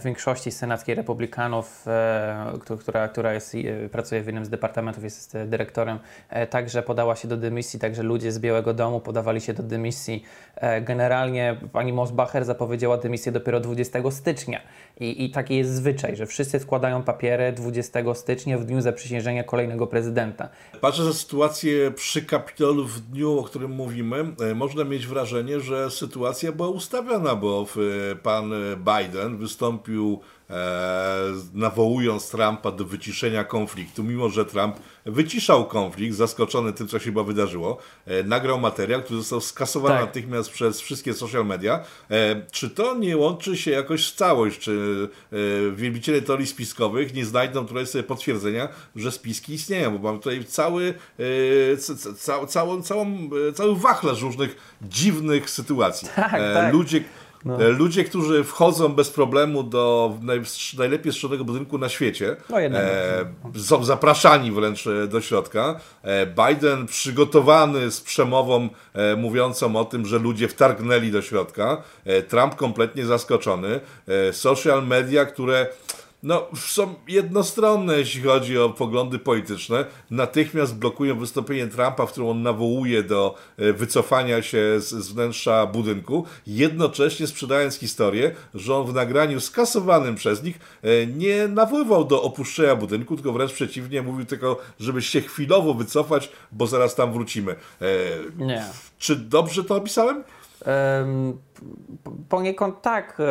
większości 0.04 0.50
senackiej 0.50 0.94
republikanów, 0.94 1.85
e, 1.88 2.52
która, 2.80 3.09
która 3.09 3.32
jest, 3.32 3.56
pracuje 3.92 4.23
w 4.23 4.26
jednym 4.26 4.44
z 4.44 4.49
departamentów, 4.49 5.04
jest 5.04 5.38
dyrektorem, 5.47 5.99
także 6.50 6.82
podała 6.82 7.16
się 7.16 7.28
do 7.28 7.37
dymisji, 7.37 7.80
także 7.80 8.02
ludzie 8.02 8.32
z 8.32 8.38
Białego 8.38 8.75
Domu 8.75 9.00
podawali 9.00 9.40
się 9.40 9.54
do 9.54 9.62
dymisji. 9.62 10.25
Generalnie 10.82 11.56
pani 11.73 11.92
Mosbacher 11.92 12.44
zapowiedziała 12.44 12.97
dymisję 12.99 13.32
dopiero 13.32 13.61
20 13.61 14.11
stycznia 14.11 14.61
i, 15.01 15.25
i 15.25 15.31
taki 15.31 15.57
jest 15.57 15.75
zwyczaj, 15.75 16.17
że 16.17 16.27
wszyscy 16.27 16.61
składają 16.61 17.03
papiery 17.03 17.53
20 17.53 18.15
stycznia 18.15 18.59
w 18.59 18.65
dniu 18.65 18.81
zaprzysiężenia 18.81 19.45
kolejnego 19.45 19.87
prezydenta. 19.87 20.49
Patrzę 20.81 21.03
na 21.03 21.13
sytuację 21.13 21.91
przy 21.91 22.23
Kapitolu 22.23 22.85
w 22.85 23.01
dniu, 23.01 23.39
o 23.39 23.43
którym 23.43 23.71
mówimy, 23.71 24.25
można 24.55 24.85
mieć 24.85 25.07
wrażenie, 25.07 25.61
że 25.61 25.91
sytuacja 25.91 26.53
była 26.53 26.69
ustawiona, 26.69 27.35
bo 27.35 27.67
pan 28.23 28.53
Biden 28.77 29.37
wystąpił 29.37 30.21
e, 30.21 30.42
nawołując 31.54 32.30
Trumpa 32.30 32.73
do 32.73 32.85
wyciszenia 32.85 33.44
konfliktu, 33.44 34.04
mimo 34.04 34.28
że 34.28 34.44
Trump 34.44 34.76
wyciszał 35.06 35.66
konflikt, 35.66 36.16
zaskoczony 36.16 36.73
tym, 36.73 36.88
co 36.88 36.99
się 36.99 37.04
chyba 37.04 37.23
wydarzyło. 37.23 37.78
E, 38.06 38.23
nagrał 38.23 38.61
materiał, 38.61 39.02
który 39.02 39.18
został 39.18 39.40
skasowany 39.40 39.94
tak. 39.94 40.06
natychmiast 40.06 40.50
przez 40.50 40.80
wszystkie 40.80 41.14
social 41.14 41.47
media. 41.47 41.85
E, 42.11 42.47
czy 42.50 42.71
to 42.71 42.97
nie 42.97 43.16
łączy 43.16 43.56
się 43.56 43.71
jakoś 43.71 44.06
w 44.06 44.14
całość? 44.14 44.59
Czy 44.59 45.09
e, 45.32 45.37
wielbiciele 45.76 46.23
teorii 46.23 46.47
spiskowych 46.47 47.14
nie 47.14 47.25
znajdą 47.25 47.66
tutaj 47.66 47.87
sobie 47.87 48.04
potwierdzenia, 48.04 48.68
że 48.97 49.12
spiski 49.12 49.54
istnieją? 49.54 49.99
Bo 49.99 50.09
mamy 50.09 50.18
tutaj 50.18 50.44
cały, 50.44 50.94
e, 51.73 51.76
ca, 52.16 52.47
całą, 52.47 52.82
całą, 52.82 53.30
e, 53.49 53.52
cały 53.52 53.76
wachlarz 53.76 54.23
różnych 54.23 54.76
dziwnych 54.82 55.50
sytuacji. 55.50 56.09
Tak, 56.16 56.30
tak. 56.30 56.73
Ludzie 56.73 57.04
no. 57.45 57.63
E, 57.65 57.69
ludzie, 57.69 58.05
którzy 58.05 58.45
wchodzą 58.45 58.89
bez 58.89 59.11
problemu 59.11 59.63
do 59.63 60.15
najlepiej 60.79 61.13
strzeżonego 61.13 61.45
budynku 61.45 61.79
na 61.79 61.89
świecie, 61.89 62.37
no 62.51 62.57
e, 62.59 63.25
są 63.57 63.85
zapraszani 63.85 64.53
wręcz 64.53 64.87
e, 64.87 65.07
do 65.07 65.21
środka. 65.21 65.81
E, 66.03 66.27
Biden 66.27 66.87
przygotowany 66.87 67.91
z 67.91 68.01
przemową 68.01 68.69
e, 68.95 69.17
mówiącą 69.17 69.77
o 69.77 69.85
tym, 69.85 70.07
że 70.07 70.19
ludzie 70.19 70.49
wtargnęli 70.49 71.11
do 71.11 71.23
środka. 71.23 71.83
E, 72.05 72.23
Trump 72.23 72.55
kompletnie 72.55 73.07
zaskoczony. 73.07 73.81
social 74.33 74.87
media, 74.87 75.25
które 75.25 75.67
no, 76.23 76.47
są 76.57 76.95
jednostronne, 77.09 77.99
jeśli 77.99 78.23
chodzi 78.23 78.59
o 78.59 78.71
poglądy 78.71 79.19
polityczne. 79.19 79.85
Natychmiast 80.11 80.76
blokują 80.76 81.19
wystąpienie 81.19 81.67
Trumpa, 81.67 82.07
w 82.07 82.11
którym 82.11 82.29
on 82.29 82.43
nawołuje 82.43 83.02
do 83.02 83.35
e, 83.57 83.73
wycofania 83.73 84.43
się 84.43 84.81
z, 84.81 84.88
z 84.88 85.12
wnętrza 85.12 85.67
budynku, 85.67 86.26
jednocześnie 86.47 87.26
sprzedając 87.26 87.76
historię, 87.76 88.35
że 88.55 88.75
on 88.75 88.87
w 88.87 88.95
nagraniu 88.95 89.41
skasowanym 89.41 90.14
przez 90.14 90.43
nich 90.43 90.59
e, 90.83 91.07
nie 91.07 91.49
nawoływał 91.49 92.05
do 92.05 92.23
opuszczenia 92.23 92.76
budynku, 92.76 93.14
tylko 93.14 93.33
wręcz 93.33 93.52
przeciwnie, 93.52 94.02
mówił 94.02 94.26
tylko, 94.26 94.59
żeby 94.81 95.02
się 95.02 95.21
chwilowo 95.21 95.75
wycofać, 95.75 96.33
bo 96.52 96.67
zaraz 96.67 96.95
tam 96.95 97.12
wrócimy. 97.12 97.52
E, 97.52 97.87
nie. 98.37 98.64
Czy 98.99 99.17
dobrze 99.17 99.64
to 99.64 99.76
opisałem? 99.76 100.25
Poniekąd 102.28 102.83
tak 102.83 103.21
e, 103.21 103.25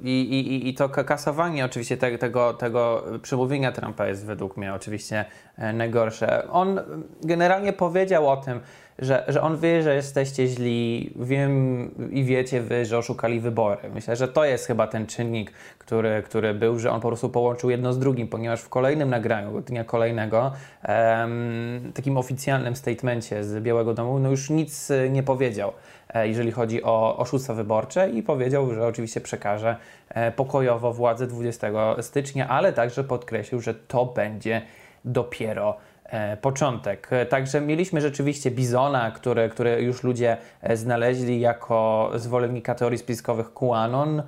I, 0.00 0.20
i, 0.20 0.68
i 0.68 0.74
to 0.74 0.88
kasowanie 0.88 1.64
oczywiście 1.64 1.96
te, 1.96 2.18
tego, 2.18 2.54
tego 2.54 3.04
przemówienia 3.22 3.72
Trumpa 3.72 4.06
jest 4.06 4.26
według 4.26 4.56
mnie 4.56 4.74
oczywiście 4.74 5.24
e, 5.56 5.72
najgorsze. 5.72 6.48
On 6.50 6.80
generalnie 7.22 7.72
powiedział 7.72 8.28
o 8.28 8.36
tym, 8.36 8.60
że, 8.98 9.24
że 9.28 9.42
on 9.42 9.58
wie, 9.58 9.82
że 9.82 9.94
jesteście 9.94 10.46
źli, 10.46 11.12
wiem 11.16 11.90
i 12.10 12.24
wiecie 12.24 12.60
wy, 12.60 12.84
że 12.84 12.98
oszukali 12.98 13.40
wybory. 13.40 13.90
Myślę, 13.94 14.16
że 14.16 14.28
to 14.28 14.44
jest 14.44 14.66
chyba 14.66 14.86
ten 14.86 15.06
czynnik, 15.06 15.52
który, 15.78 16.22
który 16.22 16.54
był, 16.54 16.78
że 16.78 16.90
on 16.90 17.00
po 17.00 17.08
prostu 17.08 17.28
połączył 17.28 17.70
jedno 17.70 17.92
z 17.92 17.98
drugim, 17.98 18.28
ponieważ 18.28 18.60
w 18.60 18.68
kolejnym 18.68 19.10
nagraniu, 19.10 19.60
dnia 19.60 19.84
kolejnego, 19.84 20.52
um, 20.88 21.92
takim 21.94 22.16
oficjalnym 22.16 22.76
statemencie 22.76 23.44
z 23.44 23.62
Białego 23.62 23.94
Domu, 23.94 24.18
no 24.18 24.30
już 24.30 24.50
nic 24.50 24.92
nie 25.10 25.22
powiedział. 25.22 25.72
E, 26.14 26.28
jeżeli 26.28 26.52
chodzi 26.52 26.82
o 26.82 27.16
oszustwa 27.16 27.54
wyborcze 27.54 28.10
i 28.10 28.22
powiedział, 28.22 28.74
że 28.74 28.86
oczywiście 28.86 29.20
przekaże 29.20 29.76
e, 30.08 30.32
pokojowo 30.32 30.92
władzę 30.92 31.26
20 31.26 31.66
stycznia, 32.00 32.48
ale 32.48 32.72
także 32.72 33.04
podkreślił, 33.04 33.60
że 33.60 33.74
to 33.74 34.06
będzie 34.06 34.62
dopiero 35.04 35.76
e, 35.76 35.93
początek. 36.40 37.10
Także 37.28 37.60
mieliśmy 37.60 38.00
rzeczywiście 38.00 38.50
Bizona, 38.50 39.10
który, 39.10 39.48
który 39.48 39.82
już 39.82 40.02
ludzie 40.02 40.36
znaleźli 40.74 41.40
jako 41.40 42.10
zwolennika 42.14 42.74
teorii 42.74 42.98
spiskowych 42.98 43.54
QAnon. 43.54 44.22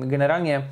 Generalnie 0.00 0.62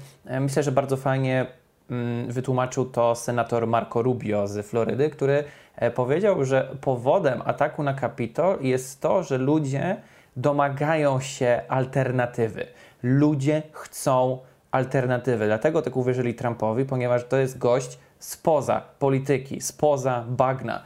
myślę, 0.41 0.63
że 0.63 0.73
bardzo 0.73 0.97
fajnie 0.97 1.47
mm, 1.91 2.33
wytłumaczył 2.33 2.85
to 2.85 3.15
senator 3.15 3.67
Marco 3.67 4.03
Rubio 4.03 4.47
z 4.49 4.67
Florydy, 4.67 5.11
który 5.11 5.45
E, 5.79 5.91
powiedział, 5.91 6.45
że 6.45 6.69
powodem 6.81 7.43
ataku 7.45 7.83
na 7.83 7.95
Kapitol 7.95 8.59
jest 8.61 9.01
to, 9.01 9.23
że 9.23 9.39
ludzie 9.39 9.97
domagają 10.37 11.21
się 11.21 11.63
alternatywy. 11.69 12.67
Ludzie 13.03 13.63
chcą 13.73 14.39
alternatywy. 14.71 15.47
Dlatego 15.47 15.83
tak 15.83 15.97
uwierzyli 15.97 16.35
Trumpowi, 16.35 16.85
ponieważ 16.85 17.25
to 17.25 17.37
jest 17.37 17.59
gość 17.59 17.99
spoza 18.19 18.83
polityki, 18.99 19.61
spoza 19.61 20.25
bagna. 20.29 20.83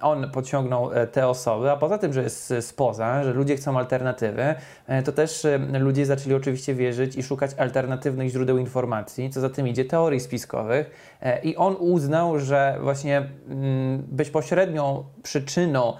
On 0.00 0.30
podciągnął 0.30 0.92
e, 0.92 1.06
te 1.06 1.28
osoby, 1.28 1.70
a 1.70 1.76
poza 1.76 1.98
tym, 1.98 2.12
że 2.12 2.22
jest 2.22 2.54
spoza, 2.60 3.24
że 3.24 3.32
ludzie 3.32 3.56
chcą 3.56 3.78
alternatywy, 3.78 4.54
e, 4.86 5.02
to 5.02 5.12
też 5.12 5.46
ludzie 5.80 6.06
zaczęli 6.06 6.34
oczywiście 6.34 6.74
wierzyć 6.74 7.16
i 7.16 7.22
szukać 7.22 7.50
alternatywnych 7.54 8.28
źródeł 8.28 8.58
informacji, 8.58 9.30
co 9.30 9.40
za 9.40 9.50
tym 9.50 9.68
idzie 9.68 9.84
teorii 9.84 10.20
spiskowych. 10.20 11.16
E, 11.22 11.42
i 11.42 11.56
on 11.56 11.76
uznał, 11.78 12.38
że 12.38 12.78
właśnie 12.80 13.18
mm, 13.48 14.02
bezpośrednią 14.08 15.04
przyczyną 15.22 15.96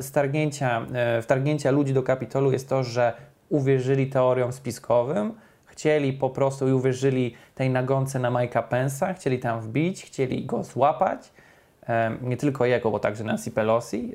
stargnięcia, 0.00 0.86
wtargnięcia 1.22 1.70
ludzi 1.70 1.94
do 1.94 2.02
Kapitolu 2.02 2.52
jest 2.52 2.68
to, 2.68 2.84
że 2.84 3.12
uwierzyli 3.48 4.06
teoriom 4.06 4.52
spiskowym, 4.52 5.32
chcieli 5.74 6.12
po 6.12 6.30
prostu 6.30 6.68
i 6.68 6.72
uwierzyli 6.72 7.34
tej 7.54 7.70
nagonce 7.70 8.18
na 8.18 8.30
Mike'a 8.30 8.62
Pence'a, 8.68 9.14
chcieli 9.14 9.38
tam 9.38 9.60
wbić, 9.60 10.04
chcieli 10.04 10.46
go 10.46 10.64
złapać, 10.64 11.32
nie 12.22 12.36
tylko 12.36 12.66
jego, 12.66 12.90
bo 12.90 12.98
także 12.98 13.24
Nancy 13.24 13.50
Pelosi 13.50 14.14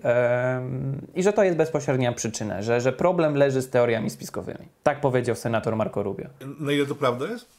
i 1.15 1.24
że 1.24 1.34
to 1.34 1.43
jest 1.43 1.58
bezpośrednia 1.58 2.12
przyczyna, 2.12 2.62
że, 2.62 2.82
że 2.82 2.93
problem 2.93 3.36
leży 3.36 3.62
z 3.62 3.69
teoriami 3.69 4.10
spiskowymi. 4.10 4.67
Tak 4.84 5.02
powiedział 5.02 5.36
senator 5.36 5.76
Marco 5.76 6.04
Rubio. 6.04 6.26
Na 6.60 6.72
ile 6.72 6.86
to 6.86 6.95
prawda 6.95 7.26
jest? 7.26 7.59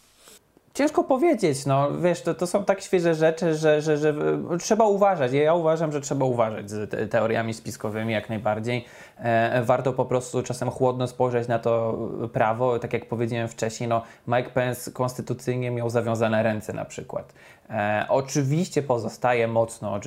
Ciężko 0.80 1.04
powiedzieć, 1.04 1.66
no 1.66 1.90
wiesz, 1.92 2.22
to, 2.22 2.34
to 2.34 2.46
są 2.46 2.64
tak 2.64 2.80
świeże 2.80 3.14
rzeczy, 3.14 3.54
że, 3.54 3.82
że, 3.82 3.96
że 3.96 4.14
trzeba 4.60 4.84
uważać. 4.84 5.32
Ja 5.32 5.54
uważam, 5.54 5.92
że 5.92 6.00
trzeba 6.00 6.24
uważać 6.24 6.70
z 6.70 6.90
te, 6.90 7.06
teoriami 7.06 7.54
spiskowymi 7.54 8.12
jak 8.12 8.28
najbardziej. 8.28 8.84
E, 9.18 9.62
warto 9.62 9.92
po 9.92 10.04
prostu 10.04 10.42
czasem 10.42 10.70
chłodno 10.70 11.06
spojrzeć 11.06 11.48
na 11.48 11.58
to 11.58 11.98
prawo. 12.32 12.78
Tak 12.78 12.92
jak 12.92 13.06
powiedziałem 13.08 13.48
wcześniej, 13.48 13.88
no 13.88 14.02
Mike 14.26 14.50
Pence 14.50 14.90
konstytucyjnie 14.92 15.70
miał 15.70 15.90
zawiązane 15.90 16.42
ręce 16.42 16.72
na 16.72 16.84
przykład. 16.84 17.32
E, 17.70 18.06
oczywiście 18.08 18.82
pozostaje 18.82 19.48
mocno, 19.48 19.96
e, 19.96 20.00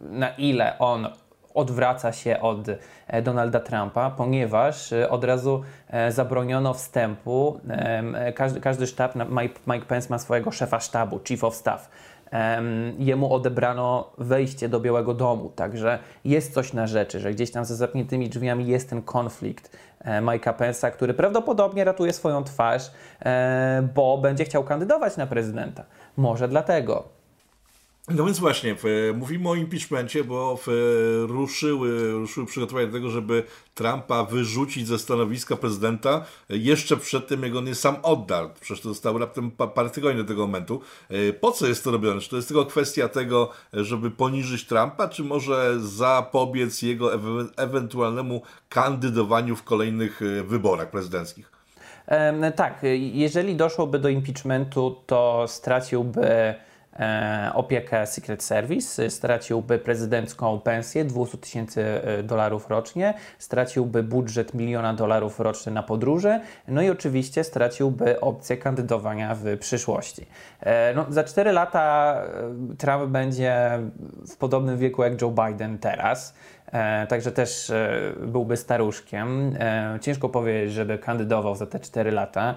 na 0.00 0.28
ile 0.28 0.78
on 0.78 1.08
odwraca 1.58 2.12
się 2.12 2.40
od 2.40 2.58
e, 3.06 3.22
Donalda 3.22 3.60
Trumpa, 3.60 4.10
ponieważ 4.10 4.92
e, 4.92 5.10
od 5.10 5.24
razu 5.24 5.62
e, 5.88 6.12
zabroniono 6.12 6.74
wstępu. 6.74 7.60
Każdy, 8.34 8.60
każdy 8.60 8.86
sztab, 8.86 9.14
Mike 9.66 9.86
Pence 9.86 10.08
ma 10.10 10.18
swojego 10.18 10.50
szefa 10.50 10.80
sztabu, 10.80 11.20
Chief 11.24 11.44
of 11.44 11.54
Staff. 11.54 11.90
Jemu 12.98 13.34
odebrano 13.34 14.10
wejście 14.18 14.68
do 14.68 14.80
Białego 14.80 15.14
Domu, 15.14 15.52
także 15.56 15.98
jest 16.24 16.54
coś 16.54 16.72
na 16.72 16.86
rzeczy, 16.86 17.20
że 17.20 17.32
gdzieś 17.32 17.50
tam 17.50 17.64
za 17.64 17.76
zamkniętymi 17.76 18.28
drzwiami 18.28 18.66
jest 18.66 18.90
ten 18.90 19.02
konflikt 19.02 19.76
Mike'a 20.04 20.54
Pence'a, 20.54 20.90
który 20.90 21.14
prawdopodobnie 21.14 21.84
ratuje 21.84 22.12
swoją 22.12 22.44
twarz, 22.44 22.90
bo 23.94 24.18
będzie 24.18 24.44
chciał 24.44 24.64
kandydować 24.64 25.16
na 25.16 25.26
prezydenta. 25.26 25.84
Może 26.16 26.48
dlatego. 26.48 27.17
No 28.10 28.24
więc 28.24 28.38
właśnie, 28.38 28.76
mówimy 29.14 29.48
o 29.48 29.54
impeachmencie, 29.54 30.24
bo 30.24 30.58
ruszyły, 31.26 32.12
ruszyły 32.12 32.46
przygotowania 32.46 32.86
do 32.86 32.92
tego, 32.92 33.10
żeby 33.10 33.42
Trumpa 33.74 34.24
wyrzucić 34.24 34.86
ze 34.86 34.98
stanowiska 34.98 35.56
prezydenta 35.56 36.24
jeszcze 36.48 36.96
przed 36.96 37.28
tym, 37.28 37.42
jak 37.42 37.56
on 37.56 37.66
je 37.66 37.74
sam 37.74 37.96
oddał. 38.02 38.50
Przecież 38.60 38.82
to 38.82 38.88
zostało 38.88 39.18
raptem 39.18 39.50
parę 39.50 39.90
tygodni 39.90 40.22
do 40.22 40.28
tego 40.28 40.46
momentu. 40.46 40.80
E, 41.08 41.32
po 41.32 41.52
co 41.52 41.66
jest 41.66 41.84
to 41.84 41.90
robione? 41.90 42.20
Czy 42.20 42.30
to 42.30 42.36
jest 42.36 42.48
tylko 42.48 42.66
kwestia 42.66 43.08
tego, 43.08 43.50
żeby 43.72 44.10
poniżyć 44.10 44.66
Trumpa, 44.66 45.08
czy 45.08 45.24
może 45.24 45.80
zapobiec 45.80 46.82
jego 46.82 47.14
ewe 47.14 47.46
ewentualnemu 47.56 48.42
kandydowaniu 48.68 49.56
w 49.56 49.62
kolejnych 49.62 50.22
e, 50.22 50.42
wyborach 50.42 50.90
prezydenckich? 50.90 51.58
tak, 52.56 52.80
jeżeli 52.94 53.56
doszłoby 53.56 53.98
do 53.98 54.08
impeachmentu, 54.08 54.96
to 55.06 55.44
straciłby 55.48 56.54
opiekę 57.54 58.06
Secret 58.06 58.42
Service, 58.42 59.10
straciłby 59.10 59.78
prezydencką 59.78 60.60
pensję 60.60 61.04
200 61.04 61.38
tysięcy 61.38 61.84
dolarów 62.24 62.70
rocznie, 62.70 63.14
straciłby 63.38 64.02
budżet 64.02 64.54
miliona 64.54 64.94
dolarów 64.94 65.40
rocznie 65.40 65.72
na 65.72 65.82
podróże, 65.82 66.40
no 66.68 66.82
i 66.82 66.90
oczywiście 66.90 67.44
straciłby 67.44 68.20
opcję 68.20 68.56
kandydowania 68.56 69.34
w 69.34 69.58
przyszłości. 69.58 70.26
No, 70.94 71.06
za 71.08 71.24
4 71.24 71.52
lata 71.52 72.16
Trump 72.78 73.04
będzie 73.04 73.78
w 74.28 74.36
podobnym 74.36 74.78
wieku 74.78 75.02
jak 75.02 75.22
Joe 75.22 75.30
Biden 75.30 75.78
teraz. 75.78 76.34
E, 76.72 77.06
także 77.06 77.32
też 77.32 77.70
e, 77.70 78.12
byłby 78.26 78.56
staruszkiem. 78.56 79.56
E, 79.60 79.98
ciężko 80.00 80.28
powiedzieć, 80.28 80.72
żeby 80.72 80.98
kandydował 80.98 81.54
za 81.54 81.66
te 81.66 81.80
4 81.80 82.10
lata. 82.10 82.54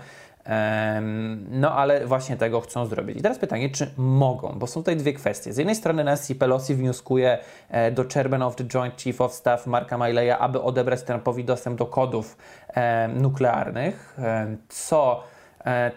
No 1.50 1.76
ale 1.76 2.06
właśnie 2.06 2.38
tego 2.38 2.62
chcą 2.62 2.86
zrobić. 2.86 3.18
I 3.18 3.22
teraz 3.22 3.40
pytanie, 3.40 3.70
czy 3.70 3.92
mogą? 3.98 4.60
Bo 4.60 4.68
są 4.68 4.80
tutaj 4.80 4.98
dwie 4.98 5.14
kwestie. 5.14 5.54
Z 5.54 5.58
jednej 5.58 5.76
strony 5.76 6.04
Nancy 6.04 6.36
Pelosi 6.36 6.76
wnioskuje 6.76 7.38
do 7.92 8.06
Chairman 8.14 8.42
of 8.42 8.56
the 8.56 8.64
Joint 8.74 9.02
Chief 9.02 9.22
of 9.22 9.34
Staff 9.34 9.68
Marka 9.68 9.98
Mileya, 9.98 10.32
aby 10.40 10.62
odebrać 10.62 11.04
Trumpowi 11.04 11.44
dostęp 11.44 11.78
do 11.80 11.86
kodów 11.86 12.38
nuklearnych, 13.16 14.18
co 14.70 15.24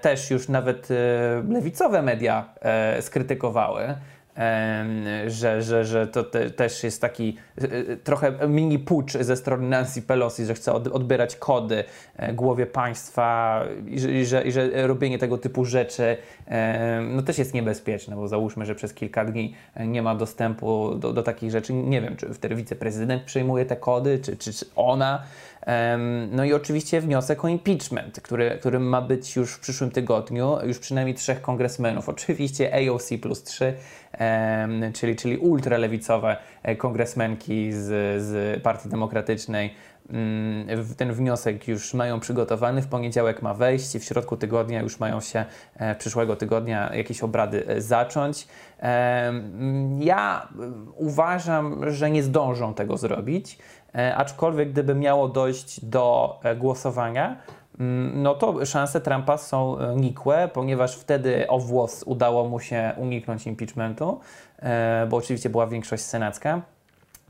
też 0.00 0.30
już 0.30 0.48
nawet 0.48 0.88
lewicowe 1.48 2.02
media 2.02 2.54
skrytykowały 3.00 3.94
że, 5.27 5.62
że, 5.62 5.85
że 5.85 6.07
to 6.07 6.25
te, 6.25 6.51
też 6.51 6.85
jest 6.85 7.01
taki 7.01 7.37
e, 7.59 7.64
e, 7.64 7.97
trochę 7.97 8.49
mini 8.49 8.79
pucz 8.79 9.12
ze 9.12 9.37
strony 9.37 9.68
Nancy 9.68 10.03
Pelosi, 10.03 10.44
że 10.44 10.55
chce 10.55 10.73
odbierać 10.73 11.37
kody 11.37 11.85
e, 12.16 12.33
głowie 12.33 12.66
państwa 12.66 13.61
i 13.87 14.01
że, 14.01 14.12
i 14.12 14.27
że, 14.27 14.42
i 14.42 14.53
że 14.53 14.87
robienie 14.87 15.18
tego 15.18 15.38
typu 15.38 15.64
rzeczy 15.64 16.16
no 17.11 17.23
też 17.23 17.38
jest 17.38 17.55
niebezpieczne, 17.55 18.16
bo 18.16 18.29
załóżmy, 18.29 18.66
że 18.66 18.75
przez 18.75 18.94
kilka 18.94 19.25
dni 19.25 19.55
nie 19.87 20.03
ma 20.03 20.14
dostępu 20.14 20.94
do, 20.94 21.12
do 21.12 21.23
takich 21.23 21.51
rzeczy. 21.51 21.73
Nie 21.73 22.01
wiem, 22.01 22.16
czy 22.16 22.35
wtedy 22.35 22.55
wiceprezydent 22.55 23.23
przyjmuje 23.23 23.66
te 23.66 23.77
kody, 23.77 24.18
czy, 24.18 24.37
czy, 24.37 24.53
czy 24.53 24.66
ona. 24.77 25.23
No 26.31 26.44
i 26.44 26.53
oczywiście 26.53 27.00
wniosek 27.00 27.44
o 27.44 27.48
impeachment, 27.48 28.20
który, 28.20 28.50
który 28.61 28.81
ma 28.81 29.03
być 29.03 29.37
już 29.37 29.53
w 29.53 29.61
przyszłym 29.61 29.90
tygodniu, 29.90 30.57
już 30.66 30.79
przynajmniej 30.79 31.14
trzech 31.14 31.40
kongresmenów. 31.40 32.09
Oczywiście 32.09 32.88
AOC 32.88 33.11
plus 33.22 33.42
trzy, 33.42 33.74
czyli, 34.94 35.16
czyli 35.16 35.38
ultralewicowe 35.38 36.37
e, 36.62 36.77
kongresmenki 36.77 37.72
z, 37.72 37.83
z 38.22 38.62
Partii 38.62 38.88
Demokratycznej. 38.88 39.74
Mm, 40.11 40.94
ten 40.96 41.12
wniosek 41.12 41.68
już 41.68 41.94
mają 41.94 42.20
przygotowany, 42.20 42.83
w 42.83 42.87
poniedziałek 42.87 43.42
ma 43.42 43.55
wejść, 43.55 43.98
w 43.98 44.05
środku 44.05 44.37
tygodnia 44.37 44.83
już 44.83 45.00
mają 45.00 45.20
się 45.20 45.44
e, 45.77 45.94
przyszłego 45.94 46.37
tygodnia 46.37 46.94
jakieś 46.94 47.22
obrady 47.22 47.66
e, 47.66 47.81
zacząć. 47.81 48.48
Ja 49.98 50.48
uważam, 50.96 51.92
że 51.92 52.11
nie 52.11 52.22
zdążą 52.22 52.74
tego 52.74 52.96
zrobić. 52.96 53.59
E, 53.94 54.16
aczkolwiek 54.16 54.72
gdyby 54.72 54.94
miało 54.94 55.28
dojść 55.28 55.85
do 55.85 56.38
e, 56.42 56.57
głosowania, 56.57 57.37
mm, 57.80 58.22
no 58.22 58.35
to 58.35 58.66
szanse 58.66 59.00
Trumpa 59.00 59.38
są 59.38 59.78
e, 59.78 59.96
nikłe, 59.96 60.48
ponieważ 60.52 60.96
wtedy 60.96 61.48
o 61.48 61.59
włos 61.59 62.02
udało 62.02 62.48
mu 62.48 62.61
się 62.61 62.92
uniknąć 62.96 63.46
impeachmentu, 63.46 64.20
bo 65.09 65.16
oczywiście 65.16 65.50
była 65.50 65.66
większość 65.66 66.02
senacka. 66.02 66.62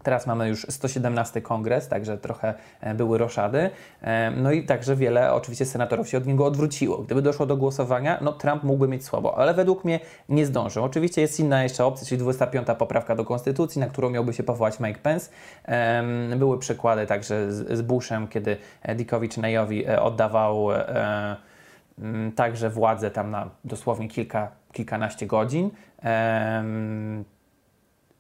Teraz 0.05 0.27
mamy 0.27 0.49
już 0.49 0.67
117 0.71 1.43
kongres, 1.43 1.89
także 1.89 2.19
trochę 2.19 2.55
e, 2.81 2.95
były 2.95 3.19
roszady. 3.19 3.71
E, 4.03 4.31
no 4.31 4.53
i 4.53 4.65
także 4.65 4.97
wiele 4.97 5.33
oczywiście 5.33 5.67
senatorów 5.67 6.09
się 6.09 6.19
od 6.19 6.27
niego 6.27 6.47
odwróciło. 6.47 6.99
Gdyby 6.99 7.23
doszło 7.23 7.47
do 7.47 7.57
głosowania, 7.57 8.19
no 8.23 8.33
Trump 8.33 8.63
mógłby 8.63 8.89
mieć 8.89 9.05
słabo, 9.05 9.39
ale 9.39 9.55
według 9.55 9.85
mnie 9.85 10.01
nie 10.29 10.47
zdążył. 10.47 10.85
Oczywiście 10.85 11.21
jest 11.21 11.41
inna 11.41 11.63
jeszcze 11.63 11.85
opcja, 11.85 12.07
czyli 12.07 12.19
25. 12.19 12.69
poprawka 12.79 13.15
do 13.15 13.25
konstytucji, 13.25 13.81
na 13.81 13.87
którą 13.87 14.11
miałby 14.11 14.33
się 14.33 14.43
powołać 14.43 14.81
Mike 14.81 14.99
Pence. 14.99 15.31
Były 16.37 16.59
przykłady 16.59 17.07
także 17.07 17.53
z 17.53 17.83
Bushem, 17.83 18.29
kiedy 18.29 18.57
Dickowi 18.97 19.29
czy 19.29 19.41
Neyowi 19.41 19.87
e, 19.87 20.03
oddawał 20.03 20.69
także 22.37 22.71
władzę 22.71 23.11
tam 23.11 23.31
na 23.31 23.51
dosłownie 23.65 24.09
kilka, 24.09 24.49
kilkanaście 24.73 25.27
godzin 25.27 25.71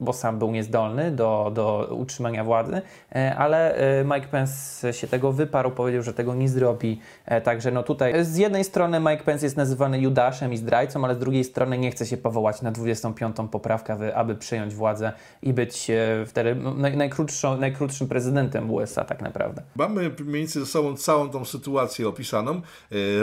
bo 0.04 0.12
sam 0.12 0.38
był 0.38 0.50
niezdolny 0.50 1.10
do, 1.10 1.50
do 1.54 1.88
utrzymania 1.90 2.44
władzy, 2.44 2.82
e, 3.14 3.36
ale 3.36 3.76
e, 3.76 4.04
Mike 4.04 4.28
Pence 4.28 4.92
się 4.92 5.06
tego 5.06 5.32
wyparł, 5.32 5.70
powiedział, 5.70 6.02
że 6.02 6.14
tego 6.14 6.34
nie 6.34 6.48
zrobi. 6.48 7.00
E, 7.26 7.40
także 7.40 7.70
no 7.70 7.82
tutaj 7.82 8.24
z 8.24 8.36
jednej 8.36 8.64
strony 8.64 9.00
Mike 9.00 9.24
Pence 9.24 9.46
jest 9.46 9.56
nazywany 9.56 10.00
Judaszem 10.00 10.52
i 10.52 10.56
zdrajcą, 10.56 11.04
ale 11.04 11.14
z 11.14 11.18
drugiej 11.18 11.44
strony 11.44 11.78
nie 11.78 11.90
chce 11.90 12.06
się 12.06 12.16
powołać 12.16 12.62
na 12.62 12.72
25. 12.72 13.36
poprawkę, 13.50 14.16
aby 14.16 14.34
przyjąć 14.34 14.74
władzę 14.74 15.12
i 15.42 15.52
być 15.52 15.90
wtedy 16.26 16.54
no, 16.54 16.74
naj, 16.74 16.96
najkrótszą, 16.96 17.56
najkrótszym 17.56 18.08
prezydentem 18.08 18.70
USA 18.70 19.04
tak 19.04 19.22
naprawdę. 19.22 19.62
Mamy 19.76 20.10
między 20.24 20.66
sobą 20.66 20.96
całą 20.96 21.30
tą 21.30 21.44
sytuację 21.44 22.08
opisaną. 22.08 22.60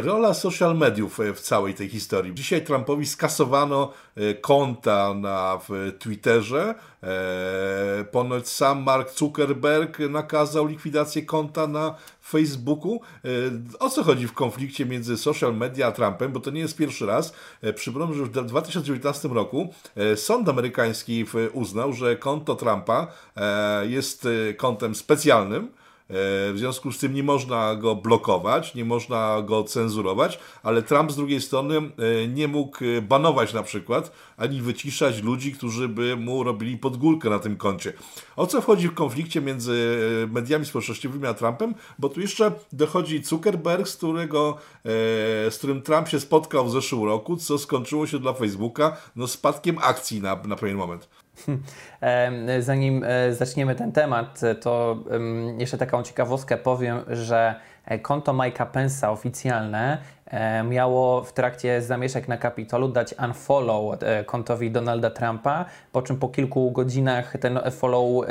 Rola 0.01 0.33
social 0.33 0.77
mediów 0.77 1.19
w 1.35 1.39
całej 1.39 1.73
tej 1.73 1.89
historii. 1.89 2.33
Dzisiaj 2.33 2.61
Trumpowi 2.61 3.05
skasowano 3.05 3.91
konta 4.41 5.13
na 5.13 5.59
w 5.69 5.91
Twitterze, 6.73 6.91
E, 7.03 8.03
ponoć 8.11 8.49
sam 8.49 8.83
Mark 8.83 9.11
Zuckerberg 9.11 9.99
nakazał 9.99 10.67
likwidację 10.67 11.21
konta 11.21 11.67
na 11.67 11.95
Facebooku. 12.21 13.01
E, 13.25 13.29
o 13.79 13.89
co 13.89 14.03
chodzi 14.03 14.27
w 14.27 14.33
konflikcie 14.33 14.85
między 14.85 15.17
social 15.17 15.57
media 15.57 15.87
a 15.87 15.91
Trumpem? 15.91 16.31
Bo 16.31 16.39
to 16.39 16.51
nie 16.51 16.59
jest 16.59 16.77
pierwszy 16.77 17.05
raz. 17.05 17.33
E, 17.61 17.73
przypomnę, 17.73 18.13
że 18.13 18.19
już 18.19 18.29
w 18.29 18.45
2019 18.45 19.27
roku 19.27 19.73
e, 19.95 20.17
sąd 20.17 20.49
amerykański 20.49 21.25
uznał, 21.53 21.93
że 21.93 22.15
konto 22.15 22.55
Trumpa 22.55 23.07
jest 23.87 24.27
e, 24.49 24.53
kontem 24.53 24.95
specjalnym 24.95 25.80
w 26.11 26.53
związku 26.55 26.91
z 26.91 26.97
tym 26.97 27.13
nie 27.13 27.23
można 27.23 27.75
go 27.75 27.95
blokować, 27.95 28.75
nie 28.75 28.85
można 28.85 29.41
go 29.41 29.63
cenzurować, 29.63 30.39
ale 30.63 30.81
Trump 30.81 31.11
z 31.11 31.15
drugiej 31.15 31.41
strony 31.41 31.77
e, 31.77 32.27
nie 32.27 32.47
mógł 32.47 32.77
e, 32.85 33.01
banować 33.01 33.53
na 33.53 33.63
przykład, 33.63 34.11
ani 34.37 34.61
wyciszać 34.61 35.21
ludzi, 35.21 35.51
którzy 35.51 35.89
by 35.89 36.15
mu 36.15 36.43
robili 36.43 36.77
podgórkę 36.77 37.29
na 37.29 37.39
tym 37.39 37.57
koncie. 37.57 37.93
O 38.35 38.47
co 38.47 38.61
wchodzi 38.61 38.87
w 38.87 38.93
konflikcie 38.93 39.41
między 39.41 39.97
mediami 40.31 40.65
społecznościowymi 40.65 41.27
a 41.27 41.33
Trumpem? 41.33 41.73
Bo 41.99 42.09
tu 42.09 42.21
jeszcze 42.21 42.51
dochodzi 42.73 43.23
Zuckerberg, 43.23 43.87
z, 43.87 43.97
którego, 43.97 44.57
z 45.49 45.57
którym 45.57 45.81
Trump 45.81 46.07
się 46.07 46.19
spotkał 46.19 46.65
w 46.65 46.71
zeszłym 46.71 47.03
roku, 47.03 47.37
co 47.37 47.57
skończyło 47.57 48.07
się 48.07 48.19
dla 48.19 48.33
Facebooka 48.33 48.97
no, 49.15 49.27
spadkiem 49.27 49.77
akcji 49.81 50.21
na, 50.21 50.35
na 50.35 50.55
pewien 50.55 50.77
moment. 50.77 51.20
Zanim 52.59 53.03
e, 53.03 53.33
zaczniemy 53.33 53.75
ten 53.75 53.91
temat, 53.91 54.41
to 54.61 54.97
jeszcze 55.57 55.77
taką 55.77 56.03
ciekawostkę 56.03 56.57
powiem, 56.57 56.99
że 57.07 57.55
e, 57.85 57.99
konto 57.99 58.33
Mike'a 58.33 58.65
Pence'a 58.65 59.11
oficjalne 59.11 59.97
e, 60.25 60.63
miało 60.63 61.23
w 61.23 61.33
trakcie 61.33 61.81
zamieszek 61.81 62.27
na 62.27 62.37
Kapitolu 62.37 62.87
dać 62.87 63.15
unfollow 63.25 63.99
kontowi 64.25 64.71
Donalda 64.71 65.09
Trumpa, 65.09 65.65
po 65.91 66.01
czym 66.01 66.17
po 66.17 66.29
kilku 66.29 66.71
godzinach 66.71 67.37
ten 67.37 67.59
follow 67.71 68.25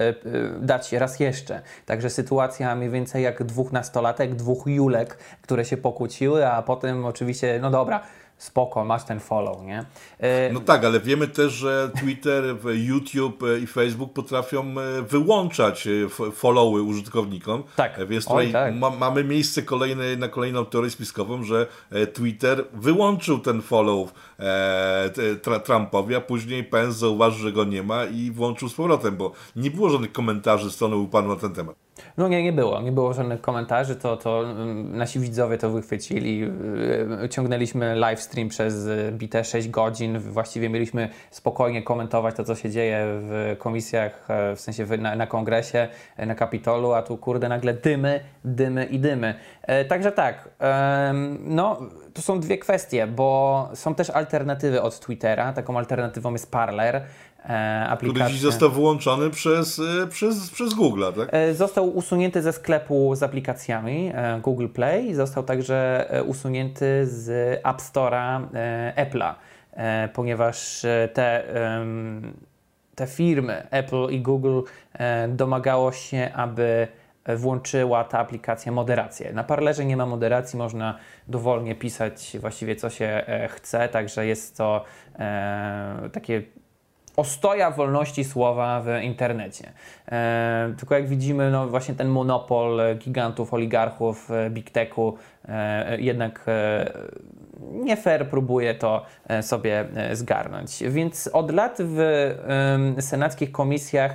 dać 0.60 0.92
raz 0.92 1.20
jeszcze. 1.20 1.62
Także 1.86 2.10
sytuacja 2.10 2.74
mniej 2.74 2.90
więcej 2.90 3.22
jak 3.22 3.44
dwóch 3.44 3.72
nastolatek, 3.72 4.34
dwóch 4.34 4.66
Julek, 4.66 5.18
które 5.42 5.64
się 5.64 5.76
pokłóciły, 5.76 6.46
a 6.46 6.62
potem 6.62 7.04
oczywiście, 7.06 7.58
no 7.62 7.70
dobra, 7.70 8.00
spoko, 8.40 8.84
masz 8.84 9.04
ten 9.04 9.20
follow, 9.20 9.62
nie? 9.62 9.84
E, 10.18 10.52
no 10.52 10.60
tak, 10.60 10.84
ale 10.84 11.00
wiemy 11.00 11.28
też, 11.28 11.52
że 11.52 11.90
Twitter, 12.00 12.44
YouTube 12.72 13.42
i 13.62 13.66
Facebook 13.66 14.12
potrafią 14.12 14.64
e, 14.80 15.02
wyłączać 15.02 15.86
e, 15.86 16.08
followy 16.32 16.82
użytkownikom. 16.82 17.62
Tak. 17.76 18.06
Więc 18.08 18.24
tutaj 18.24 18.46
Oj, 18.46 18.52
tak. 18.52 18.74
ma, 18.74 18.90
mamy 18.90 19.24
miejsce 19.24 19.62
kolejne, 19.62 20.16
na 20.16 20.28
kolejną 20.28 20.64
teorię 20.64 20.90
spiskową, 20.90 21.42
że 21.42 21.66
Twitter 22.12 22.64
wyłączył 22.72 23.38
ten 23.38 23.62
follow 23.62 24.14
e, 24.38 25.60
Trumpowi, 25.64 26.14
a 26.14 26.20
później 26.20 26.64
Pence 26.64 26.92
zauważył, 26.92 27.40
że 27.40 27.52
go 27.52 27.64
nie 27.64 27.82
ma 27.82 28.04
i 28.04 28.30
włączył 28.30 28.68
z 28.68 28.74
powrotem, 28.74 29.16
bo 29.16 29.32
nie 29.56 29.70
było 29.70 29.90
żadnych 29.90 30.12
komentarzy 30.12 30.70
strony 30.70 30.96
upanu 30.96 31.28
na 31.28 31.36
ten 31.36 31.52
temat. 31.52 31.76
No 32.16 32.28
nie, 32.28 32.42
nie 32.42 32.52
było. 32.52 32.82
Nie 32.82 32.92
było 32.92 33.12
żadnych 33.12 33.40
komentarzy, 33.40 33.96
to, 33.96 34.16
to 34.16 34.50
mm, 34.50 34.96
nasi 34.96 35.20
widzowie 35.20 35.58
to 35.58 35.70
wychwycili. 35.70 36.44
Y, 37.24 37.28
ciągnęliśmy 37.28 37.94
live 37.94 38.20
stream 38.20 38.48
przez 38.48 38.86
y, 38.86 39.12
bite 39.12 39.44
6 39.44 39.68
godzin. 39.68 40.18
Właściwie 40.18 40.68
mieliśmy 40.68 41.08
spokojnie 41.30 41.82
komentować 41.82 42.36
to, 42.36 42.44
co 42.44 42.54
się 42.54 42.70
dzieje 42.70 43.06
w 43.06 43.56
komisjach, 43.58 44.26
e, 44.28 44.56
w 44.56 44.60
sensie 44.60 44.86
na, 44.98 45.16
na 45.16 45.26
kongresie, 45.26 45.88
e, 46.16 46.26
na 46.26 46.34
Kapitolu, 46.34 46.92
a 46.92 47.02
tu 47.02 47.16
kurde 47.16 47.48
nagle 47.48 47.74
dymy, 47.74 48.20
dymy 48.44 48.84
i 48.84 48.98
dymy. 48.98 49.34
E, 49.62 49.84
także 49.84 50.12
tak, 50.12 50.48
no 51.40 51.80
to 52.14 52.22
są 52.22 52.40
dwie 52.40 52.58
kwestie, 52.58 53.06
bo 53.06 53.68
są 53.74 53.94
też 53.94 54.10
alternatywy 54.10 54.82
od 54.82 55.00
Twittera. 55.00 55.52
Taką 55.52 55.78
alternatywą 55.78 56.32
jest 56.32 56.50
Parler 56.50 57.02
e, 57.44 57.86
aplikacja. 57.88 58.24
Który 58.24 58.32
dziś 58.32 58.40
został 58.40 58.70
wyłączony 58.70 59.30
przez, 59.30 59.78
e, 59.78 60.06
przez, 60.06 60.50
przez 60.50 60.74
Google, 60.74 61.04
tak? 61.16 61.28
E, 61.32 61.54
został 61.54 61.88
usunięty 61.88 62.42
ze 62.42 62.52
sklepu 62.52 63.14
z 63.14 63.22
aplikacjami 63.22 64.12
e, 64.14 64.40
Google 64.42 64.68
Play 64.68 65.08
i 65.08 65.14
został 65.14 65.42
także 65.44 66.06
e, 66.10 66.22
usunięty 66.22 67.06
z 67.06 67.30
App 67.64 67.78
Store'a 67.78 68.40
Apple'a. 68.96 69.34
e, 69.72 70.08
ponieważ 70.08 70.84
e, 70.84 71.08
te, 71.14 71.44
te 72.94 73.06
firmy, 73.06 73.66
Apple 73.70 74.06
i 74.10 74.20
Google, 74.20 74.60
domagało 75.28 75.92
się, 75.92 76.30
aby 76.34 76.88
włączyła 77.36 78.04
ta 78.04 78.18
aplikacja 78.18 78.72
moderację. 78.72 79.32
Na 79.32 79.44
Parlerze 79.44 79.84
nie 79.84 79.96
ma 79.96 80.06
moderacji, 80.06 80.58
można 80.58 80.98
dowolnie 81.28 81.74
pisać 81.74 82.36
właściwie 82.40 82.76
co 82.76 82.90
się 82.90 83.24
chce, 83.48 83.88
także 83.88 84.26
jest 84.26 84.56
to 84.56 84.84
takie 86.12 86.42
ostoja 87.16 87.70
wolności 87.70 88.24
słowa 88.24 88.82
w 88.84 89.02
internecie. 89.02 89.72
E, 90.12 90.74
tylko 90.78 90.94
jak 90.94 91.08
widzimy, 91.08 91.50
no 91.50 91.68
właśnie 91.68 91.94
ten 91.94 92.08
monopol 92.08 92.80
gigantów, 92.98 93.54
oligarchów, 93.54 94.30
e, 94.30 94.50
big 94.50 94.70
techu 94.70 95.18
e, 95.48 96.00
jednak 96.00 96.44
e, 96.48 96.92
nie 97.72 97.96
fair 97.96 98.28
próbuje 98.28 98.74
to 98.74 99.04
e, 99.28 99.42
sobie 99.42 99.84
e, 99.96 100.16
zgarnąć. 100.16 100.82
Więc 100.88 101.30
od 101.32 101.50
lat 101.50 101.78
w 101.80 102.34
senackich 103.00 103.52
komisjach 103.52 104.12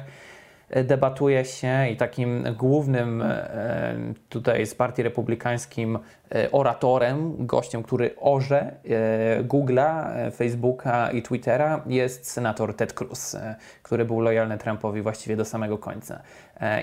debatuje 0.83 1.45
się 1.45 1.87
i 1.87 1.97
takim 1.97 2.43
głównym 2.57 3.21
e, 3.21 3.95
tutaj 4.29 4.65
z 4.65 4.75
Partii 4.75 5.03
Republikańskim 5.03 5.99
e, 6.35 6.51
oratorem, 6.51 7.45
gościem, 7.45 7.83
który 7.83 8.15
orze 8.19 8.59
e, 8.59 9.43
Google'a, 9.43 10.11
Facebooka 10.31 11.11
i 11.11 11.21
Twittera 11.21 11.83
jest 11.87 12.31
senator 12.31 12.75
Ted 12.75 12.93
Cruz, 12.93 13.37
który 13.83 14.05
był 14.05 14.19
lojalny 14.19 14.57
Trumpowi 14.57 15.01
właściwie 15.01 15.35
do 15.35 15.45
samego 15.45 15.77
końca. 15.77 16.21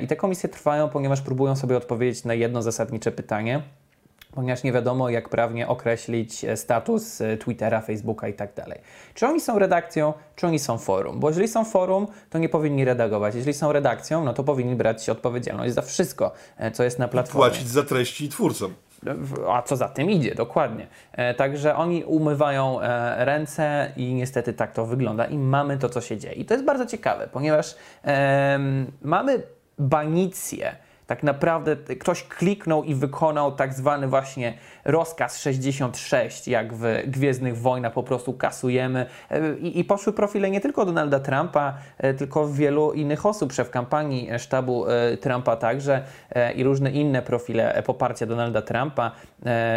I 0.01 0.07
te 0.07 0.17
komisje 0.17 0.49
trwają, 0.49 0.89
ponieważ 0.89 1.21
próbują 1.21 1.57
sobie 1.57 1.77
odpowiedzieć 1.77 2.25
na 2.25 2.35
jedno 2.35 2.63
zasadnicze 2.63 3.13
pytanie– 3.13 3.63
ponieważ 4.33 4.63
nie 4.63 4.73
wiadomo, 4.73 5.11
jak 5.11 5.29
prawnie 5.29 5.69
określić 5.69 6.45
e, 6.45 6.57
status 6.57 7.21
e, 7.21 7.37
Twittera, 7.37 7.81
Facebooka 7.81 8.29
i 8.29 8.35
tak 8.35 8.55
dalej. 8.55 8.81
Czy 9.15 9.27
oni 9.27 9.41
są 9.41 9.59
redakcją, 9.59 10.13
czy 10.37 10.47
oni 10.47 10.59
są 10.59 10.79
forum? 10.79 11.21
Bo 11.21 11.29
jeżeli 11.29 11.49
są 11.49 11.65
forum, 11.65 12.07
to 12.31 12.39
nie 12.39 12.49
powinni 12.49 12.85
redagować. 12.85 13.35
Jeżeli 13.35 13.55
są 13.55 13.73
redakcją, 13.73 14.25
no 14.25 14.33
to 14.33 14.45
powinni 14.45 14.75
brać 14.75 15.09
odpowiedzialność 15.09 15.75
za 15.75 15.83
wszystko, 15.83 16.33
e, 16.57 16.71
co 16.71 16.85
jest 16.85 16.99
na 16.99 17.09
platformie. 17.09 17.51
Płacić 17.51 17.69
za 17.69 17.83
treści 17.83 18.29
twórcom. 18.29 18.75
A 19.49 19.63
co 19.63 19.77
za 19.77 19.89
tym 19.89 20.11
idzie, 20.11 20.35
dokładnie. 20.35 20.87
Także 21.37 21.77
oni 21.77 22.05
umywają 22.05 22.79
ręce 23.17 23.93
i 23.97 24.15
niestety 24.15 24.53
tak 24.53 24.73
to 24.73 24.87
wygląda 24.87 25.25
i 25.25 25.39
mamy 25.39 25.79
to, 25.79 25.89
co 25.89 26.01
się 26.01 26.19
dzieje. 26.19 26.35
I 26.35 26.45
to 26.45 26.55
jest 26.55 26.67
bardzo 26.67 26.87
ciekawe, 26.87 27.29
ponieważ 27.33 27.77
mamy 29.03 29.43
banicję 29.79 30.77
tak 31.13 31.23
naprawdę 31.23 31.77
ktoś 31.77 32.23
kliknął 32.23 32.85
i 32.85 32.95
wykonał 32.95 33.53
tak 33.53 33.75
zwany 33.75 34.09
właśnie 34.09 34.55
rozkaz 34.85 35.39
66, 35.39 36.49
jak 36.49 36.75
w 36.75 36.83
Gwiezdnych 37.07 37.59
Wojnach 37.59 37.93
po 37.93 38.03
prostu 38.03 38.33
kasujemy. 38.33 39.07
E, 39.31 39.59
I, 39.59 39.79
I, 39.79 39.85
poszły 39.85 40.13
profile 40.13 40.51
nie 40.51 40.61
tylko 40.61 40.85
Donalda 40.87 41.21
Trumpa, 41.21 41.75
e, 41.99 42.15
tylko 42.15 42.49
wielu 42.49 42.93
innych 42.93 43.27
osób, 43.27 43.53
szef 43.53 43.71
kampanii 43.71 44.29
sztabu 44.39 44.87
e, 44.87 45.17
Trumpa 45.17 45.57
także 45.57 46.03
i 46.57 46.65
różne 46.65 46.91
inne 46.91 47.23
profile 47.23 47.83
poparcia 47.87 48.27
Donalda 48.27 48.63
Trumpa. 48.63 49.13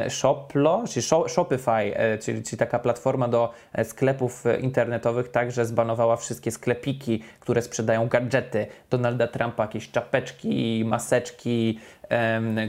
Shoplo, 0.10 0.84
czy 0.90 1.02
Shopify, 1.02 1.94
czyli, 2.22 2.44
czyli 2.44 2.58
taka 2.58 2.80
platforma 2.80 3.28
do 3.28 3.52
sklepów 3.84 4.44
internetowych, 4.60 5.32
także 5.32 5.66
zbanowała 5.66 6.16
wszystkie 6.16 6.52
sklepiki, 6.52 7.24
które 7.40 7.62
sprzedają 7.62 8.08
gadżety 8.08 8.68
Donalda 8.90 9.28
Trumpa, 9.28 9.64
jakieś 9.64 9.92
czapeczki, 9.92 10.84
maseczki, 10.86 11.25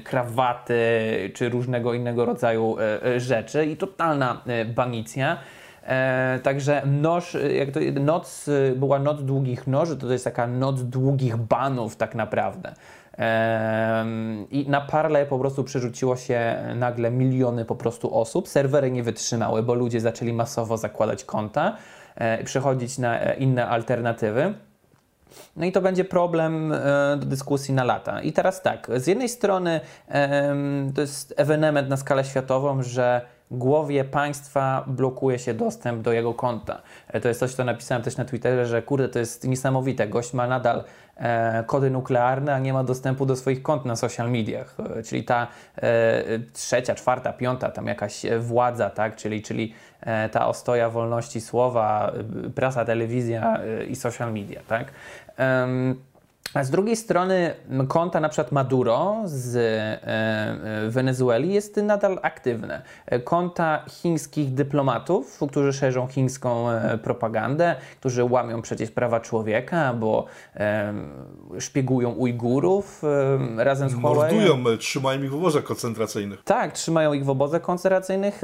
krawaty 0.05 0.77
czy 1.35 1.49
różnego 1.49 1.95
innego 1.95 2.25
rodzaju 2.25 2.77
e, 2.79 3.03
e, 3.05 3.21
rzeczy 3.21 3.67
i 3.67 3.77
totalna 3.77 4.43
e, 4.47 4.65
banicja. 4.65 5.39
także 6.43 6.83
noż, 6.87 7.37
jak 7.59 7.71
to, 7.71 7.81
noc 8.01 8.51
była 8.77 8.99
noc 8.99 9.23
długich 9.23 9.67
noży, 9.67 9.97
to, 9.97 10.07
to 10.07 10.13
jest 10.13 10.25
taka 10.25 10.47
noc 10.47 10.83
długich 10.83 11.37
banów 11.37 11.97
tak 11.97 12.15
naprawdę. 12.15 12.75
I 14.51 14.67
na 14.69 14.81
Parle 14.81 15.27
po 15.27 15.39
prostu 15.39 15.65
przerzuciło 15.65 16.17
się 16.17 16.57
nagle 16.77 17.11
miliony 17.11 17.65
po 17.65 17.77
prostu 17.77 18.19
osób. 18.19 18.49
Serwery 18.49 18.91
nie 18.91 19.03
wytrzymały, 19.03 19.63
bo 19.63 19.75
ludzie 19.75 20.01
zaczęli 20.01 20.33
masowo 20.33 20.77
zakładać 20.77 21.25
konta 21.25 21.77
i 22.41 22.45
przechodzić 22.45 22.99
na 22.99 23.35
inne 23.35 23.69
alternatywy. 23.69 24.55
No 25.57 25.67
i 25.67 25.73
to 25.73 25.81
będzie 25.81 26.05
problem 26.05 26.73
e, 26.73 27.17
do 27.19 27.27
dyskusji 27.27 27.75
na 27.75 27.85
lata. 27.85 28.23
I 28.23 28.33
teraz 28.33 28.63
tak, 28.63 28.91
z 28.97 29.07
jednej 29.07 29.29
strony 29.29 29.81
to 30.95 31.01
jest 31.01 31.35
ewenement 31.37 31.89
na 31.89 31.97
skalę 31.97 32.25
światową, 32.25 32.83
że 32.83 33.36
głowie 33.51 34.05
państwa 34.05 34.85
blokuje 34.87 35.39
się 35.39 35.55
dostęp 35.55 36.03
do 36.03 36.13
jego 36.13 36.35
konta. 36.35 36.83
E, 37.09 37.21
to 37.21 37.29
jest 37.29 37.41
coś, 37.41 37.55
co 37.55 37.65
napisałem 37.65 38.03
też 38.03 38.17
na 38.17 38.25
Twitterze, 38.25 38.67
że 38.67 38.83
kurde, 38.83 39.09
to 39.09 39.19
jest 39.19 39.49
niesamowite. 39.49 40.09
Gość 40.09 40.33
ma 40.33 40.47
nadal 40.47 40.85
e, 41.17 41.65
kody 41.67 41.91
nuklearne, 41.91 42.55
a 42.55 42.59
nie 42.59 42.73
ma 42.73 42.85
dostępu 42.85 43.27
do 43.27 43.37
swoich 43.37 43.63
kont 43.63 43.85
na 43.85 43.97
social 43.97 44.31
mediach. 44.31 44.77
E, 44.97 45.03
czyli 45.03 45.25
ta 45.25 45.47
e, 45.77 46.23
trzecia, 46.53 46.95
czwarta, 46.95 47.33
piąta, 47.33 47.71
tam 47.71 47.87
jakaś 47.87 48.23
władza, 48.41 48.91
tak? 48.91 49.17
czyli, 49.17 49.43
czyli 49.43 49.75
e, 50.01 50.29
ta 50.29 50.49
ostoja 50.49 50.91
wolności 50.91 51.41
słowa, 51.41 52.13
prasa, 52.55 52.85
telewizja 52.85 53.61
i 53.89 53.97
social 53.97 54.33
media. 54.33 54.61
Tak? 54.69 54.93
A 56.55 56.65
z 56.65 56.71
drugiej 56.71 56.97
strony 56.97 57.55
konta 57.89 58.21
na 58.21 58.29
przykład 58.29 58.53
Maduro 58.53 59.17
z 59.25 59.57
e, 59.57 59.61
e, 60.87 60.91
Wenezueli 60.91 61.55
jest 61.55 61.77
nadal 61.77 62.19
aktywne. 62.23 62.83
Konta 63.25 63.85
chińskich 63.89 64.55
dyplomatów, 64.55 65.41
którzy 65.51 65.73
szerzą 65.73 66.07
chińską 66.07 66.71
e, 66.71 66.99
propagandę, 66.99 67.77
którzy 68.01 68.25
łamią 68.25 68.63
przecież 68.63 68.91
prawa 68.91 69.21
człowieka, 69.21 69.95
bo 69.95 70.27
szpiegują 71.59 72.11
Ujgurów 72.11 73.03
razem 73.57 73.91
z 73.91 73.95
Huawei. 73.95 74.35
Mordują, 74.35 74.77
trzymają 74.79 75.23
ich 75.23 75.31
w 75.31 75.35
obozach 75.35 75.65
koncentracyjnych. 75.65 76.43
Tak, 76.45 76.73
trzymają 76.73 77.13
ich 77.13 77.25
w 77.25 77.31
obozach 77.31 77.63
koncentracyjnych. 77.63 78.43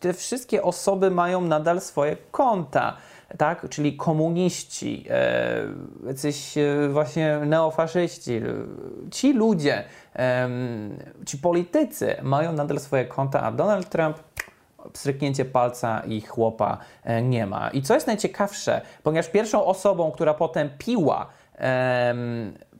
Te 0.00 0.12
wszystkie 0.12 0.62
osoby 0.62 1.10
mają 1.10 1.40
nadal 1.40 1.80
swoje 1.80 2.16
konta 2.30 2.96
tak? 3.38 3.68
czyli 3.68 3.96
komuniści, 3.96 5.04
e, 5.10 5.66
jacyś 6.06 6.58
e, 6.58 6.88
właśnie 6.88 7.38
neofaszyści, 7.46 8.40
ci 9.10 9.32
ludzie, 9.32 9.84
e, 10.16 10.48
ci 11.26 11.38
politycy 11.38 12.16
mają 12.22 12.52
nadal 12.52 12.80
swoje 12.80 13.04
konta, 13.04 13.42
a 13.42 13.52
Donald 13.52 13.88
Trump 13.88 14.16
pstryknięcie 14.92 15.44
palca 15.44 16.00
i 16.00 16.20
chłopa 16.20 16.78
nie 17.22 17.46
ma. 17.46 17.70
I 17.70 17.82
co 17.82 17.94
jest 17.94 18.06
najciekawsze, 18.06 18.80
ponieważ 19.02 19.28
pierwszą 19.28 19.64
osobą, 19.64 20.10
która 20.10 20.34
potem 20.34 20.70
piła 20.78 21.26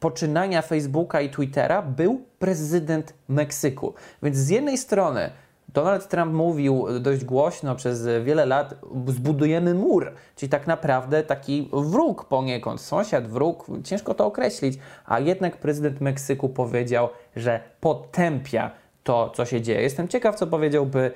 poczynania 0.00 0.62
Facebooka 0.62 1.20
i 1.20 1.30
Twittera 1.30 1.82
był 1.82 2.24
prezydent 2.38 3.14
Meksyku. 3.28 3.94
Więc 4.22 4.36
z 4.36 4.48
jednej 4.48 4.78
strony 4.78 5.30
Donald 5.74 6.08
Trump 6.08 6.32
mówił 6.32 6.86
dość 7.00 7.24
głośno 7.24 7.76
przez 7.76 8.08
wiele 8.24 8.46
lat, 8.46 8.74
zbudujemy 9.06 9.74
mur, 9.74 10.12
czyli 10.36 10.50
tak 10.50 10.66
naprawdę 10.66 11.22
taki 11.22 11.68
wróg 11.72 12.24
poniekąd, 12.24 12.80
sąsiad, 12.80 13.28
wróg, 13.28 13.66
ciężko 13.84 14.14
to 14.14 14.26
określić, 14.26 14.78
a 15.06 15.20
jednak 15.20 15.56
prezydent 15.56 16.00
Meksyku 16.00 16.48
powiedział, 16.48 17.08
że 17.36 17.60
potępia 17.80 18.70
to, 19.02 19.30
co 19.30 19.44
się 19.44 19.60
dzieje. 19.62 19.82
Jestem 19.82 20.08
ciekaw, 20.08 20.36
co 20.36 20.46
powiedziałby 20.46 21.12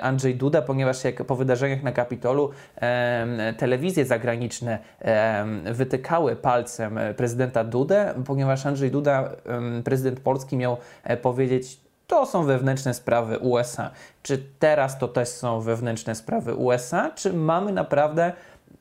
Andrzej 0.00 0.34
Duda, 0.34 0.62
ponieważ 0.62 1.04
jak 1.04 1.24
po 1.24 1.36
wydarzeniach 1.36 1.82
na 1.82 1.92
Kapitolu 1.92 2.50
telewizje 3.58 4.04
zagraniczne 4.04 4.78
wytykały 5.72 6.36
palcem 6.36 6.98
prezydenta 7.16 7.64
Dudę, 7.64 8.14
ponieważ 8.26 8.66
Andrzej 8.66 8.90
Duda, 8.90 9.30
prezydent 9.84 10.20
Polski, 10.20 10.56
miał 10.56 10.76
e, 11.04 11.16
powiedzieć 11.16 11.80
to 12.14 12.26
są 12.26 12.44
wewnętrzne 12.44 12.94
sprawy 12.94 13.38
USA. 13.38 13.90
Czy 14.22 14.46
teraz 14.58 14.98
to 14.98 15.08
też 15.08 15.28
są 15.28 15.60
wewnętrzne 15.60 16.14
sprawy 16.14 16.54
USA, 16.54 17.10
czy 17.10 17.32
mamy 17.32 17.72
naprawdę 17.72 18.32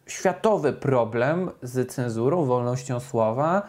światowy 0.07 0.73
problem 0.73 1.51
z 1.61 1.91
cenzurą, 1.91 2.45
wolnością 2.45 2.99
słowa? 2.99 3.61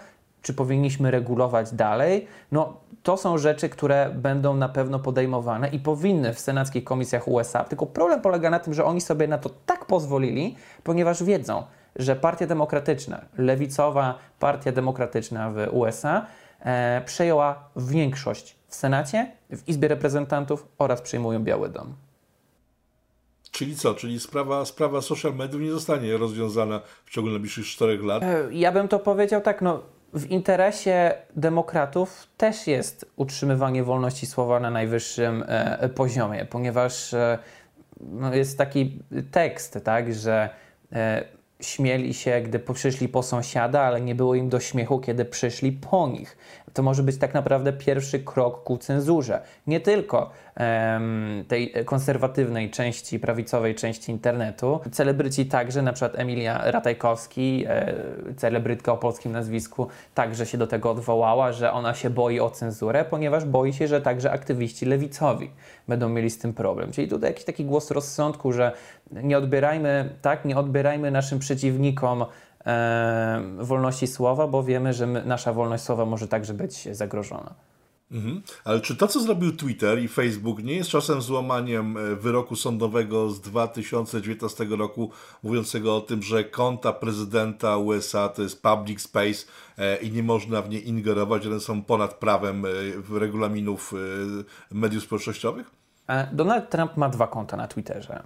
Czy 0.43 0.55
powinniśmy 0.55 1.11
regulować 1.11 1.73
dalej? 1.75 2.27
No, 2.53 2.77
to 3.03 3.17
są 3.17 3.39
rzeczy, 3.39 3.69
które 3.69 4.11
będą 4.15 4.57
na 4.57 4.69
pewno 4.69 4.99
podejmowane 4.99 5.69
i 5.69 5.79
powinny 5.79 6.35
w 6.35 6.41
senackich 6.41 6.85
komisjach 6.85 7.29
USA. 7.29 7.65
Tylko 7.65 7.87
problem 7.87 8.21
polega 8.21 8.51
na 8.51 8.59
tym, 8.59 8.75
że 8.75 8.85
oni 8.85 9.01
sobie 9.01 9.29
na 9.29 9.39
to 9.39 9.51
tak 9.67 9.85
pozwolili, 9.85 10.57
ponieważ 10.83 11.25
wiedzą, 11.25 11.63
że 11.97 12.17
Partia 12.17 12.47
Demokratyczna, 12.47 13.21
lewicowa 13.39 14.19
Partia 14.39 14.73
Demokratyczna 14.73 15.51
w 15.51 15.57
USA 15.71 16.27
e, 16.61 17.03
przejęła 17.07 17.69
większość 17.77 18.64
w 18.75 18.77
Senacie, 18.77 19.33
w 19.51 19.69
Izbie 19.69 19.89
Reprezentantów 19.89 20.67
oraz 20.79 21.03
przyjmują 21.03 21.45
Biały 21.45 21.69
Dom. 21.69 21.95
Czyli 23.51 23.77
co? 23.77 23.95
Czyli 23.95 24.21
sprawa, 24.21 24.65
sprawa 24.65 25.01
social 25.01 25.35
mediów 25.35 25.63
nie 25.63 25.71
zostanie 25.71 26.17
rozwiązana 26.17 26.81
w 27.05 27.11
ciągu 27.11 27.31
najbliższych 27.31 27.67
czterech 27.67 28.05
lat? 28.05 28.23
E, 28.23 28.49
ja 28.51 28.73
bym 28.73 28.89
to 28.89 28.99
powiedział 28.99 29.41
tak, 29.41 29.63
no 29.63 29.83
w 30.15 30.27
interesie 30.27 31.15
demokratów 31.37 32.27
też 32.37 32.67
jest 32.67 33.11
utrzymywanie 33.17 33.85
wolności 33.85 34.27
słowa 34.27 34.61
na 34.61 34.71
najwyższym 34.71 35.45
e, 35.47 35.89
poziomie, 35.89 36.45
ponieważ 36.45 37.15
e, 37.15 37.39
no, 38.01 38.35
jest 38.35 38.59
taki 38.59 38.99
tekst, 39.31 39.79
tak, 39.85 40.15
że 40.15 40.51
e, 40.93 41.25
śmieli 41.65 42.15
się, 42.15 42.41
gdy 42.41 42.59
przyszli 42.59 43.09
po 43.09 43.23
sąsiada, 43.23 43.81
ale 43.81 44.01
nie 44.01 44.15
było 44.15 44.35
im 44.35 44.49
do 44.49 44.61
śmiechu, 44.61 45.01
kiedy 45.01 45.25
przyszli 45.25 45.73
po 45.73 46.09
nich. 46.09 46.37
To 46.73 46.83
może 46.83 47.03
być 47.03 47.19
tak 47.19 47.35
naprawdę 47.35 47.73
pierwszy 47.73 48.21
krok 48.21 48.63
ku 48.63 48.79
cenzurze. 48.79 49.43
Nie 49.67 49.81
tylko 49.81 50.31
tej 51.49 51.73
konserwatywnej 51.85 52.71
części, 52.71 53.19
prawicowej 53.19 53.75
części 53.75 54.13
internetu. 54.13 54.81
Celebryci 54.93 55.47
także, 55.47 55.83
na 55.83 55.93
przykład 55.93 56.19
Emilia 56.19 56.71
Ratajkowski, 56.71 57.65
e, 57.69 57.95
celebrytka 58.37 58.93
o 58.93 58.97
polskim 58.97 59.33
nazwisku, 59.33 59.89
także 60.15 60.47
się 60.47 60.59
do 60.59 60.67
tego 60.67 60.91
odwołała, 60.91 61.53
że 61.53 61.73
ona 61.73 61.95
się 61.95 62.11
boi 62.11 62.41
o 62.41 62.51
cenzurę, 62.51 63.05
ponieważ 63.05 63.45
boi 63.45 63.73
się, 63.73 63.89
że 63.89 64.01
także 64.01 64.33
aktywiści 64.33 64.87
lewicowi 64.87 65.51
będą 65.89 66.09
mieli 66.09 66.31
z 66.31 66.39
tym 66.39 66.53
problem. 66.53 66.93
Czyli 66.93 67.09
tutaj 67.09 67.31
jakiś 67.31 67.45
taki 67.45 67.65
głos 67.65 67.91
rozsądku, 67.91 68.53
że 68.53 68.73
nie 69.11 69.39
odbierajmy, 69.39 70.15
tak, 70.23 70.45
nie 70.45 70.57
odbierajmy 70.57 71.11
naszym 71.11 71.39
przeciwnikom 71.39 72.25
wolności 73.59 74.07
słowa, 74.07 74.47
bo 74.47 74.63
wiemy, 74.63 74.93
że 74.93 75.07
nasza 75.07 75.53
wolność 75.53 75.85
słowa 75.85 76.05
może 76.05 76.29
także 76.29 76.55
być 76.55 76.89
zagrożona. 76.97 77.55
Mhm. 78.15 78.43
Ale 78.65 78.81
czy 78.81 78.97
to, 78.97 79.09
co 79.09 79.21
zrobił 79.21 79.57
Twitter 79.57 80.03
i 80.03 80.09
Facebook, 80.09 80.63
nie 80.63 80.75
jest 80.75 80.91
czasem 80.91 81.23
złamaniem 81.23 81.97
e, 81.97 82.17
wyroku 82.17 82.57
sądowego 82.57 83.31
z 83.31 83.41
2019 83.41 84.65
roku, 84.65 85.11
mówiącego 85.43 85.97
o 85.97 86.01
tym, 86.01 86.23
że 86.23 86.45
konta 86.45 86.93
prezydenta 86.93 87.77
USA 87.77 88.29
to 88.29 88.43
jest 88.43 88.63
public 88.63 89.01
space 89.01 89.47
e, 89.79 89.97
i 89.97 90.13
nie 90.13 90.23
można 90.23 90.63
w 90.63 90.69
nie 90.69 90.79
ingerować, 90.79 91.47
one 91.47 91.61
są 91.61 91.83
ponad 91.83 92.15
prawem 92.15 92.65
e, 92.65 92.69
regulaminów 93.19 93.95
mediów 94.71 95.05
społecznościowych? 95.05 95.71
Donald 96.33 96.71
Trump 96.71 96.97
ma 96.97 97.09
dwa 97.09 97.27
konta 97.27 97.57
na 97.57 97.69
Twitterze, 97.69 98.23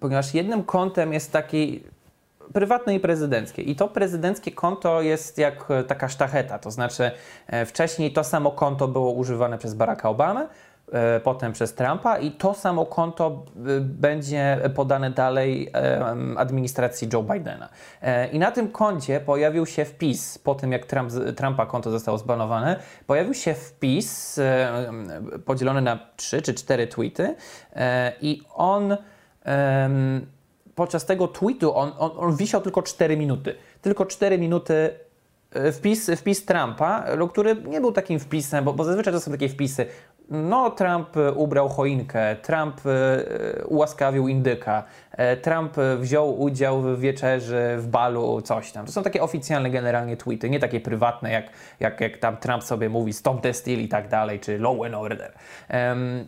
ponieważ 0.00 0.34
jednym 0.34 0.62
kontem 0.62 1.12
jest 1.12 1.32
taki 1.32 1.82
prywatne 2.52 2.94
i 2.94 3.00
prezydenckie. 3.00 3.62
I 3.62 3.76
to 3.76 3.88
prezydenckie 3.88 4.52
konto 4.52 5.02
jest 5.02 5.38
jak 5.38 5.70
e, 5.70 5.84
taka 5.84 6.08
sztacheta, 6.08 6.58
to 6.58 6.70
znaczy 6.70 7.10
e, 7.46 7.66
wcześniej 7.66 8.12
to 8.12 8.24
samo 8.24 8.50
konto 8.50 8.88
było 8.88 9.12
używane 9.12 9.58
przez 9.58 9.74
Baracka 9.74 10.08
Obamy, 10.08 10.48
e, 10.92 11.20
potem 11.20 11.52
przez 11.52 11.74
Trumpa 11.74 12.18
i 12.18 12.30
to 12.30 12.54
samo 12.54 12.86
konto 12.86 13.44
będzie 13.80 14.60
podane 14.74 15.10
dalej 15.10 15.72
administracji 16.36 17.08
Joe 17.12 17.22
Bidena. 17.22 17.68
I 18.32 18.38
na 18.38 18.50
tym 18.50 18.68
koncie 18.68 19.20
pojawił 19.20 19.66
się 19.66 19.84
wpis, 19.84 20.38
po 20.38 20.54
tym 20.54 20.72
jak 20.72 20.86
Trump, 20.86 21.12
Trumpa 21.36 21.66
konto 21.66 21.90
zostało 21.90 22.18
zbanowane, 22.18 22.76
pojawił 23.06 23.34
się 23.34 23.54
wpis 23.54 24.40
podzielony 25.44 25.80
na 25.80 25.98
trzy 26.16 26.42
czy 26.42 26.54
cztery 26.54 26.86
tweety 26.86 27.34
i 28.20 28.42
on 28.54 28.96
podczas 30.76 31.06
tego 31.06 31.28
tweetu 31.28 31.76
on, 31.76 31.92
on, 31.98 32.10
on 32.16 32.36
wisiał 32.36 32.60
tylko 32.60 32.82
4 32.82 33.16
minuty. 33.16 33.54
Tylko 33.82 34.06
4 34.06 34.38
minuty 34.38 34.74
e, 35.50 35.72
wpis, 35.72 36.10
wpis 36.16 36.44
Trumpa, 36.44 37.04
który 37.30 37.56
nie 37.62 37.80
był 37.80 37.92
takim 37.92 38.18
wpisem, 38.18 38.64
bo, 38.64 38.72
bo 38.72 38.84
zazwyczaj 38.84 39.12
to 39.12 39.20
są 39.20 39.30
takie 39.30 39.48
wpisy 39.48 39.86
no, 40.30 40.70
Trump 40.70 41.16
e, 41.16 41.32
ubrał 41.32 41.68
choinkę, 41.68 42.36
Trump 42.36 42.80
e, 42.86 43.64
ułaskawił 43.64 44.28
indyka, 44.28 44.84
e, 45.12 45.36
Trump 45.36 45.76
wziął 45.98 46.40
udział 46.40 46.82
w 46.82 47.00
wieczerzy, 47.00 47.76
w 47.78 47.86
balu, 47.88 48.42
coś 48.42 48.72
tam. 48.72 48.86
To 48.86 48.92
są 48.92 49.02
takie 49.02 49.22
oficjalne 49.22 49.70
generalnie 49.70 50.16
tweety, 50.16 50.50
nie 50.50 50.60
takie 50.60 50.80
prywatne, 50.80 51.30
jak, 51.30 51.50
jak, 51.80 52.00
jak 52.00 52.18
tam 52.18 52.36
Trump 52.36 52.64
sobie 52.64 52.88
mówi 52.88 53.12
stop 53.12 53.40
the 53.40 53.54
steal 53.54 53.78
i 53.78 53.88
tak 53.88 54.08
dalej, 54.08 54.40
czy 54.40 54.58
law 54.58 54.82
and 54.86 54.94
order. 54.94 55.32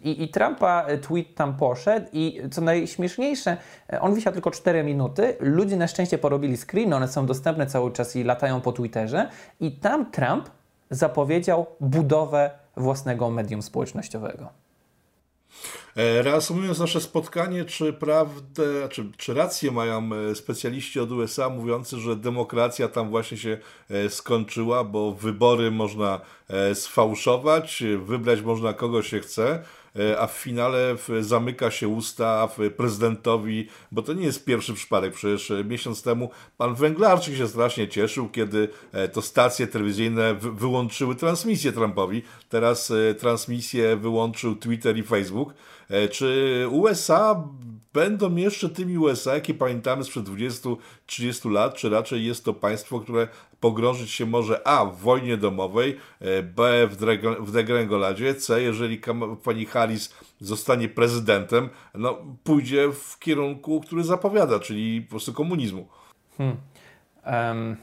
I, 0.03 0.23
I 0.23 0.29
Trumpa 0.29 0.87
tweet 1.03 1.35
tam 1.35 1.57
poszedł 1.57 2.07
i 2.13 2.41
co 2.51 2.61
najśmieszniejsze, 2.61 3.57
on 4.01 4.15
wisiał 4.15 4.33
tylko 4.33 4.51
4 4.51 4.85
minuty, 4.85 5.37
ludzie 5.41 5.77
na 5.77 5.87
szczęście 5.87 6.19
porobili 6.19 6.57
screen, 6.57 6.93
one 6.93 7.09
są 7.09 7.27
dostępne 7.27 7.67
cały 7.67 7.93
czas 7.93 8.17
i 8.17 8.25
latają 8.25 8.61
po 8.61 8.73
Twitterze 8.73 9.29
i 9.61 9.73
tam 9.73 10.11
Trump 10.11 10.51
zapowiedział 10.91 11.67
budowę 11.81 12.51
własnego 12.79 13.31
medium 13.31 13.63
społecznościowego. 13.63 14.49
E, 15.97 16.23
reasumując 16.23 16.79
nasze 16.79 17.01
spotkanie, 17.01 17.65
czy 17.65 17.93
prawdę, 17.93 18.89
czy, 18.91 19.13
czy 19.17 19.35
rację 19.35 19.71
mają 19.71 20.11
e, 20.13 20.35
specjaliści 20.35 21.01
od 21.01 21.13
USA 21.13 21.49
mówiący, 21.49 21.99
że 21.99 22.17
demokracja 22.17 22.89
tam 22.89 23.11
właśnie 23.11 23.37
się 23.37 23.59
e, 23.91 24.11
skończyła, 24.11 24.85
bo 24.85 25.13
wybory 25.13 25.71
można 25.71 26.21
sfałszować, 26.75 27.83
wybrać 28.05 28.41
można 28.41 28.73
kogo 28.73 29.03
się 29.03 29.21
chce, 29.21 29.63
a 30.19 30.27
w 30.27 30.33
finale 30.33 30.97
zamyka 31.21 31.71
się 31.71 31.89
usta 31.89 32.49
prezydentowi, 32.77 33.69
bo 33.93 34.03
to 34.03 34.13
nie 34.13 34.25
jest 34.25 34.45
pierwszy 34.45 34.75
przypadek. 34.75 35.15
Przecież 35.15 35.51
e, 35.51 35.65
miesiąc 35.65 36.03
temu 36.03 36.31
pan 36.57 36.75
Węglarczyk 36.75 37.37
się 37.37 37.49
strasznie 37.49 37.89
cieszył, 37.89 38.29
kiedy 38.29 38.69
e, 38.93 39.09
to 39.09 39.23
stacje 39.23 39.67
telewizyjne 39.67 40.35
wyłączyły 40.35 41.15
transmisję 41.15 41.73
Trumpowi. 41.73 42.23
Teraz 42.49 42.93
transmisję 43.19 43.97
wyłączył 43.97 44.57
Twitter 44.57 44.97
i 44.97 45.03
Facebook. 45.03 45.55
Czy 46.11 46.67
USA 46.71 47.45
będą 47.93 48.37
jeszcze 48.37 48.69
tymi 48.69 48.99
USA, 48.99 49.35
jakie 49.35 49.55
pamiętamy 49.55 50.05
sprzed 50.05 50.25
20-30 50.25 51.51
lat, 51.51 51.75
czy 51.75 51.91
raczej 51.91 52.27
jest 52.27 52.45
to 52.45 52.55
państwo, 52.55 53.01
które 53.01 53.29
pogrążyć 53.61 54.11
się 54.11 54.27
może 54.27 54.67
A 54.67 54.85
w 54.85 54.97
wojnie 54.97 55.37
domowej, 55.37 55.97
e, 56.21 56.43
B 56.43 56.87
w, 57.41 57.53
degrengoladzie, 57.53 58.35
C 58.35 58.63
jeżeli 58.63 59.01
pani 59.45 59.67
Harris 59.67 60.15
zostanie 60.41 60.89
prezydentem, 60.89 61.69
no 61.95 62.19
pójdzie 62.45 62.93
w 62.93 63.19
kierunku, 63.19 63.81
który 63.81 64.05
zapowiada, 64.05 64.61
czyli 64.61 65.03
po 65.03 65.11
prostu 65.11 65.33
komunizmu. 65.33 65.89
Hmm. 66.39 66.57
Um, 67.27 67.77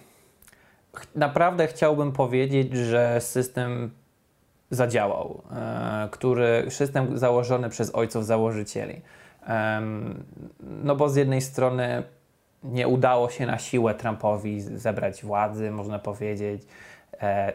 naprawdę 1.15 1.67
chciałbym 1.67 2.11
powiedzieć, 2.11 2.73
że 2.73 3.21
system 3.21 3.91
zadziałał, 4.71 5.41
e, 5.51 6.09
który 6.11 6.65
system 6.69 7.17
założony 7.17 7.69
przez 7.69 7.95
ojców 7.95 8.25
założycieli. 8.25 9.01
No 10.59 10.95
bo 10.95 11.09
z 11.09 11.15
jednej 11.15 11.41
strony 11.41 12.03
nie 12.63 12.87
udało 12.87 13.29
się 13.29 13.45
na 13.45 13.57
siłę 13.57 13.95
Trumpowi 13.95 14.61
zebrać 14.61 15.23
władzy, 15.23 15.71
można 15.71 15.99
powiedzieć. 15.99 16.63
E, 17.21 17.53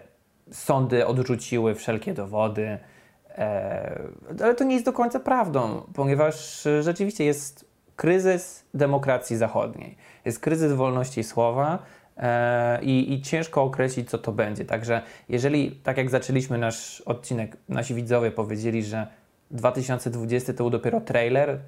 sądy 0.50 1.06
odrzuciły 1.06 1.74
wszelkie 1.74 2.14
dowody, 2.14 2.78
e, 3.28 4.02
ale 4.42 4.54
to 4.54 4.64
nie 4.64 4.74
jest 4.74 4.86
do 4.86 4.92
końca 4.92 5.20
prawdą, 5.20 5.82
ponieważ 5.94 6.66
rzeczywiście 6.80 7.24
jest 7.24 7.64
kryzys 7.96 8.64
demokracji 8.74 9.36
zachodniej, 9.36 9.96
jest 10.24 10.40
kryzys 10.40 10.72
wolności 10.72 11.24
słowa. 11.24 11.78
E, 12.16 12.82
I, 12.82 13.12
I 13.12 13.22
ciężko 13.22 13.62
określić, 13.62 14.10
co 14.10 14.18
to 14.18 14.32
będzie. 14.32 14.64
Także, 14.64 15.02
jeżeli, 15.28 15.72
tak 15.72 15.96
jak 15.96 16.10
zaczęliśmy 16.10 16.58
nasz 16.58 17.00
odcinek, 17.00 17.56
nasi 17.68 17.94
widzowie 17.94 18.30
powiedzieli, 18.30 18.84
że 18.84 19.06
2020 19.50 20.52
to 20.52 20.56
był 20.56 20.70
dopiero 20.70 21.00
trailer, 21.00 21.58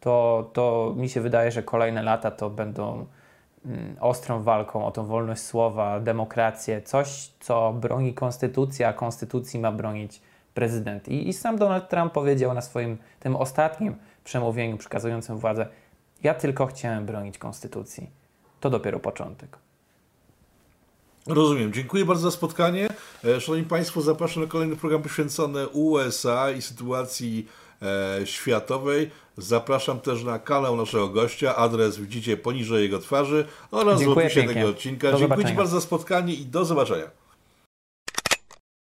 to, 0.00 0.50
to 0.52 0.94
mi 0.96 1.08
się 1.08 1.20
wydaje, 1.20 1.52
że 1.52 1.62
kolejne 1.62 2.02
lata 2.02 2.30
to 2.30 2.50
będą 2.50 3.06
mm, 3.66 3.96
ostrą 4.00 4.42
walką 4.42 4.86
o 4.86 4.90
tą 4.90 5.06
wolność 5.06 5.42
słowa, 5.42 6.00
demokrację, 6.00 6.82
coś, 6.82 7.30
co 7.40 7.72
broni 7.72 8.14
konstytucja, 8.14 8.88
a 8.88 8.92
konstytucji 8.92 9.60
ma 9.60 9.72
bronić 9.72 10.20
prezydent. 10.54 11.08
I, 11.08 11.28
I 11.28 11.32
sam 11.32 11.58
Donald 11.58 11.88
Trump 11.88 12.12
powiedział 12.12 12.54
na 12.54 12.60
swoim 12.60 12.98
tym 13.20 13.36
ostatnim 13.36 13.96
przemówieniu 14.24 14.76
przekazującym 14.76 15.38
władzę: 15.38 15.66
Ja 16.22 16.34
tylko 16.34 16.66
chciałem 16.66 17.06
bronić 17.06 17.38
konstytucji. 17.38 18.10
To 18.60 18.70
dopiero 18.70 18.98
początek. 19.00 19.58
Rozumiem. 21.26 21.72
Dziękuję 21.72 22.04
bardzo 22.04 22.22
za 22.22 22.30
spotkanie. 22.30 22.88
E, 23.24 23.40
szanowni 23.40 23.66
Państwo, 23.66 24.00
zapraszam 24.00 24.42
na 24.42 24.48
kolejny 24.48 24.76
program 24.76 25.02
poświęcony 25.02 25.68
USA 25.68 26.50
i 26.50 26.62
sytuacji 26.62 27.48
e, 27.82 28.26
światowej. 28.26 29.10
Zapraszam 29.38 30.00
też 30.00 30.24
na 30.24 30.38
kanał 30.38 30.76
naszego 30.76 31.08
gościa. 31.08 31.56
Adres 31.56 31.98
widzicie 31.98 32.36
poniżej 32.36 32.82
jego 32.82 32.98
twarzy 32.98 33.44
oraz 33.70 34.00
Dziękuję 34.00 34.14
w 34.14 34.26
opisie 34.26 34.40
pięknie. 34.40 34.54
tego 34.54 34.68
odcinka. 34.68 35.12
Do 35.12 35.18
Dziękuję 35.18 35.46
Ci 35.46 35.54
bardzo 35.54 35.74
za 35.74 35.80
spotkanie 35.80 36.34
i 36.34 36.46
do 36.46 36.64
zobaczenia. 36.64 37.10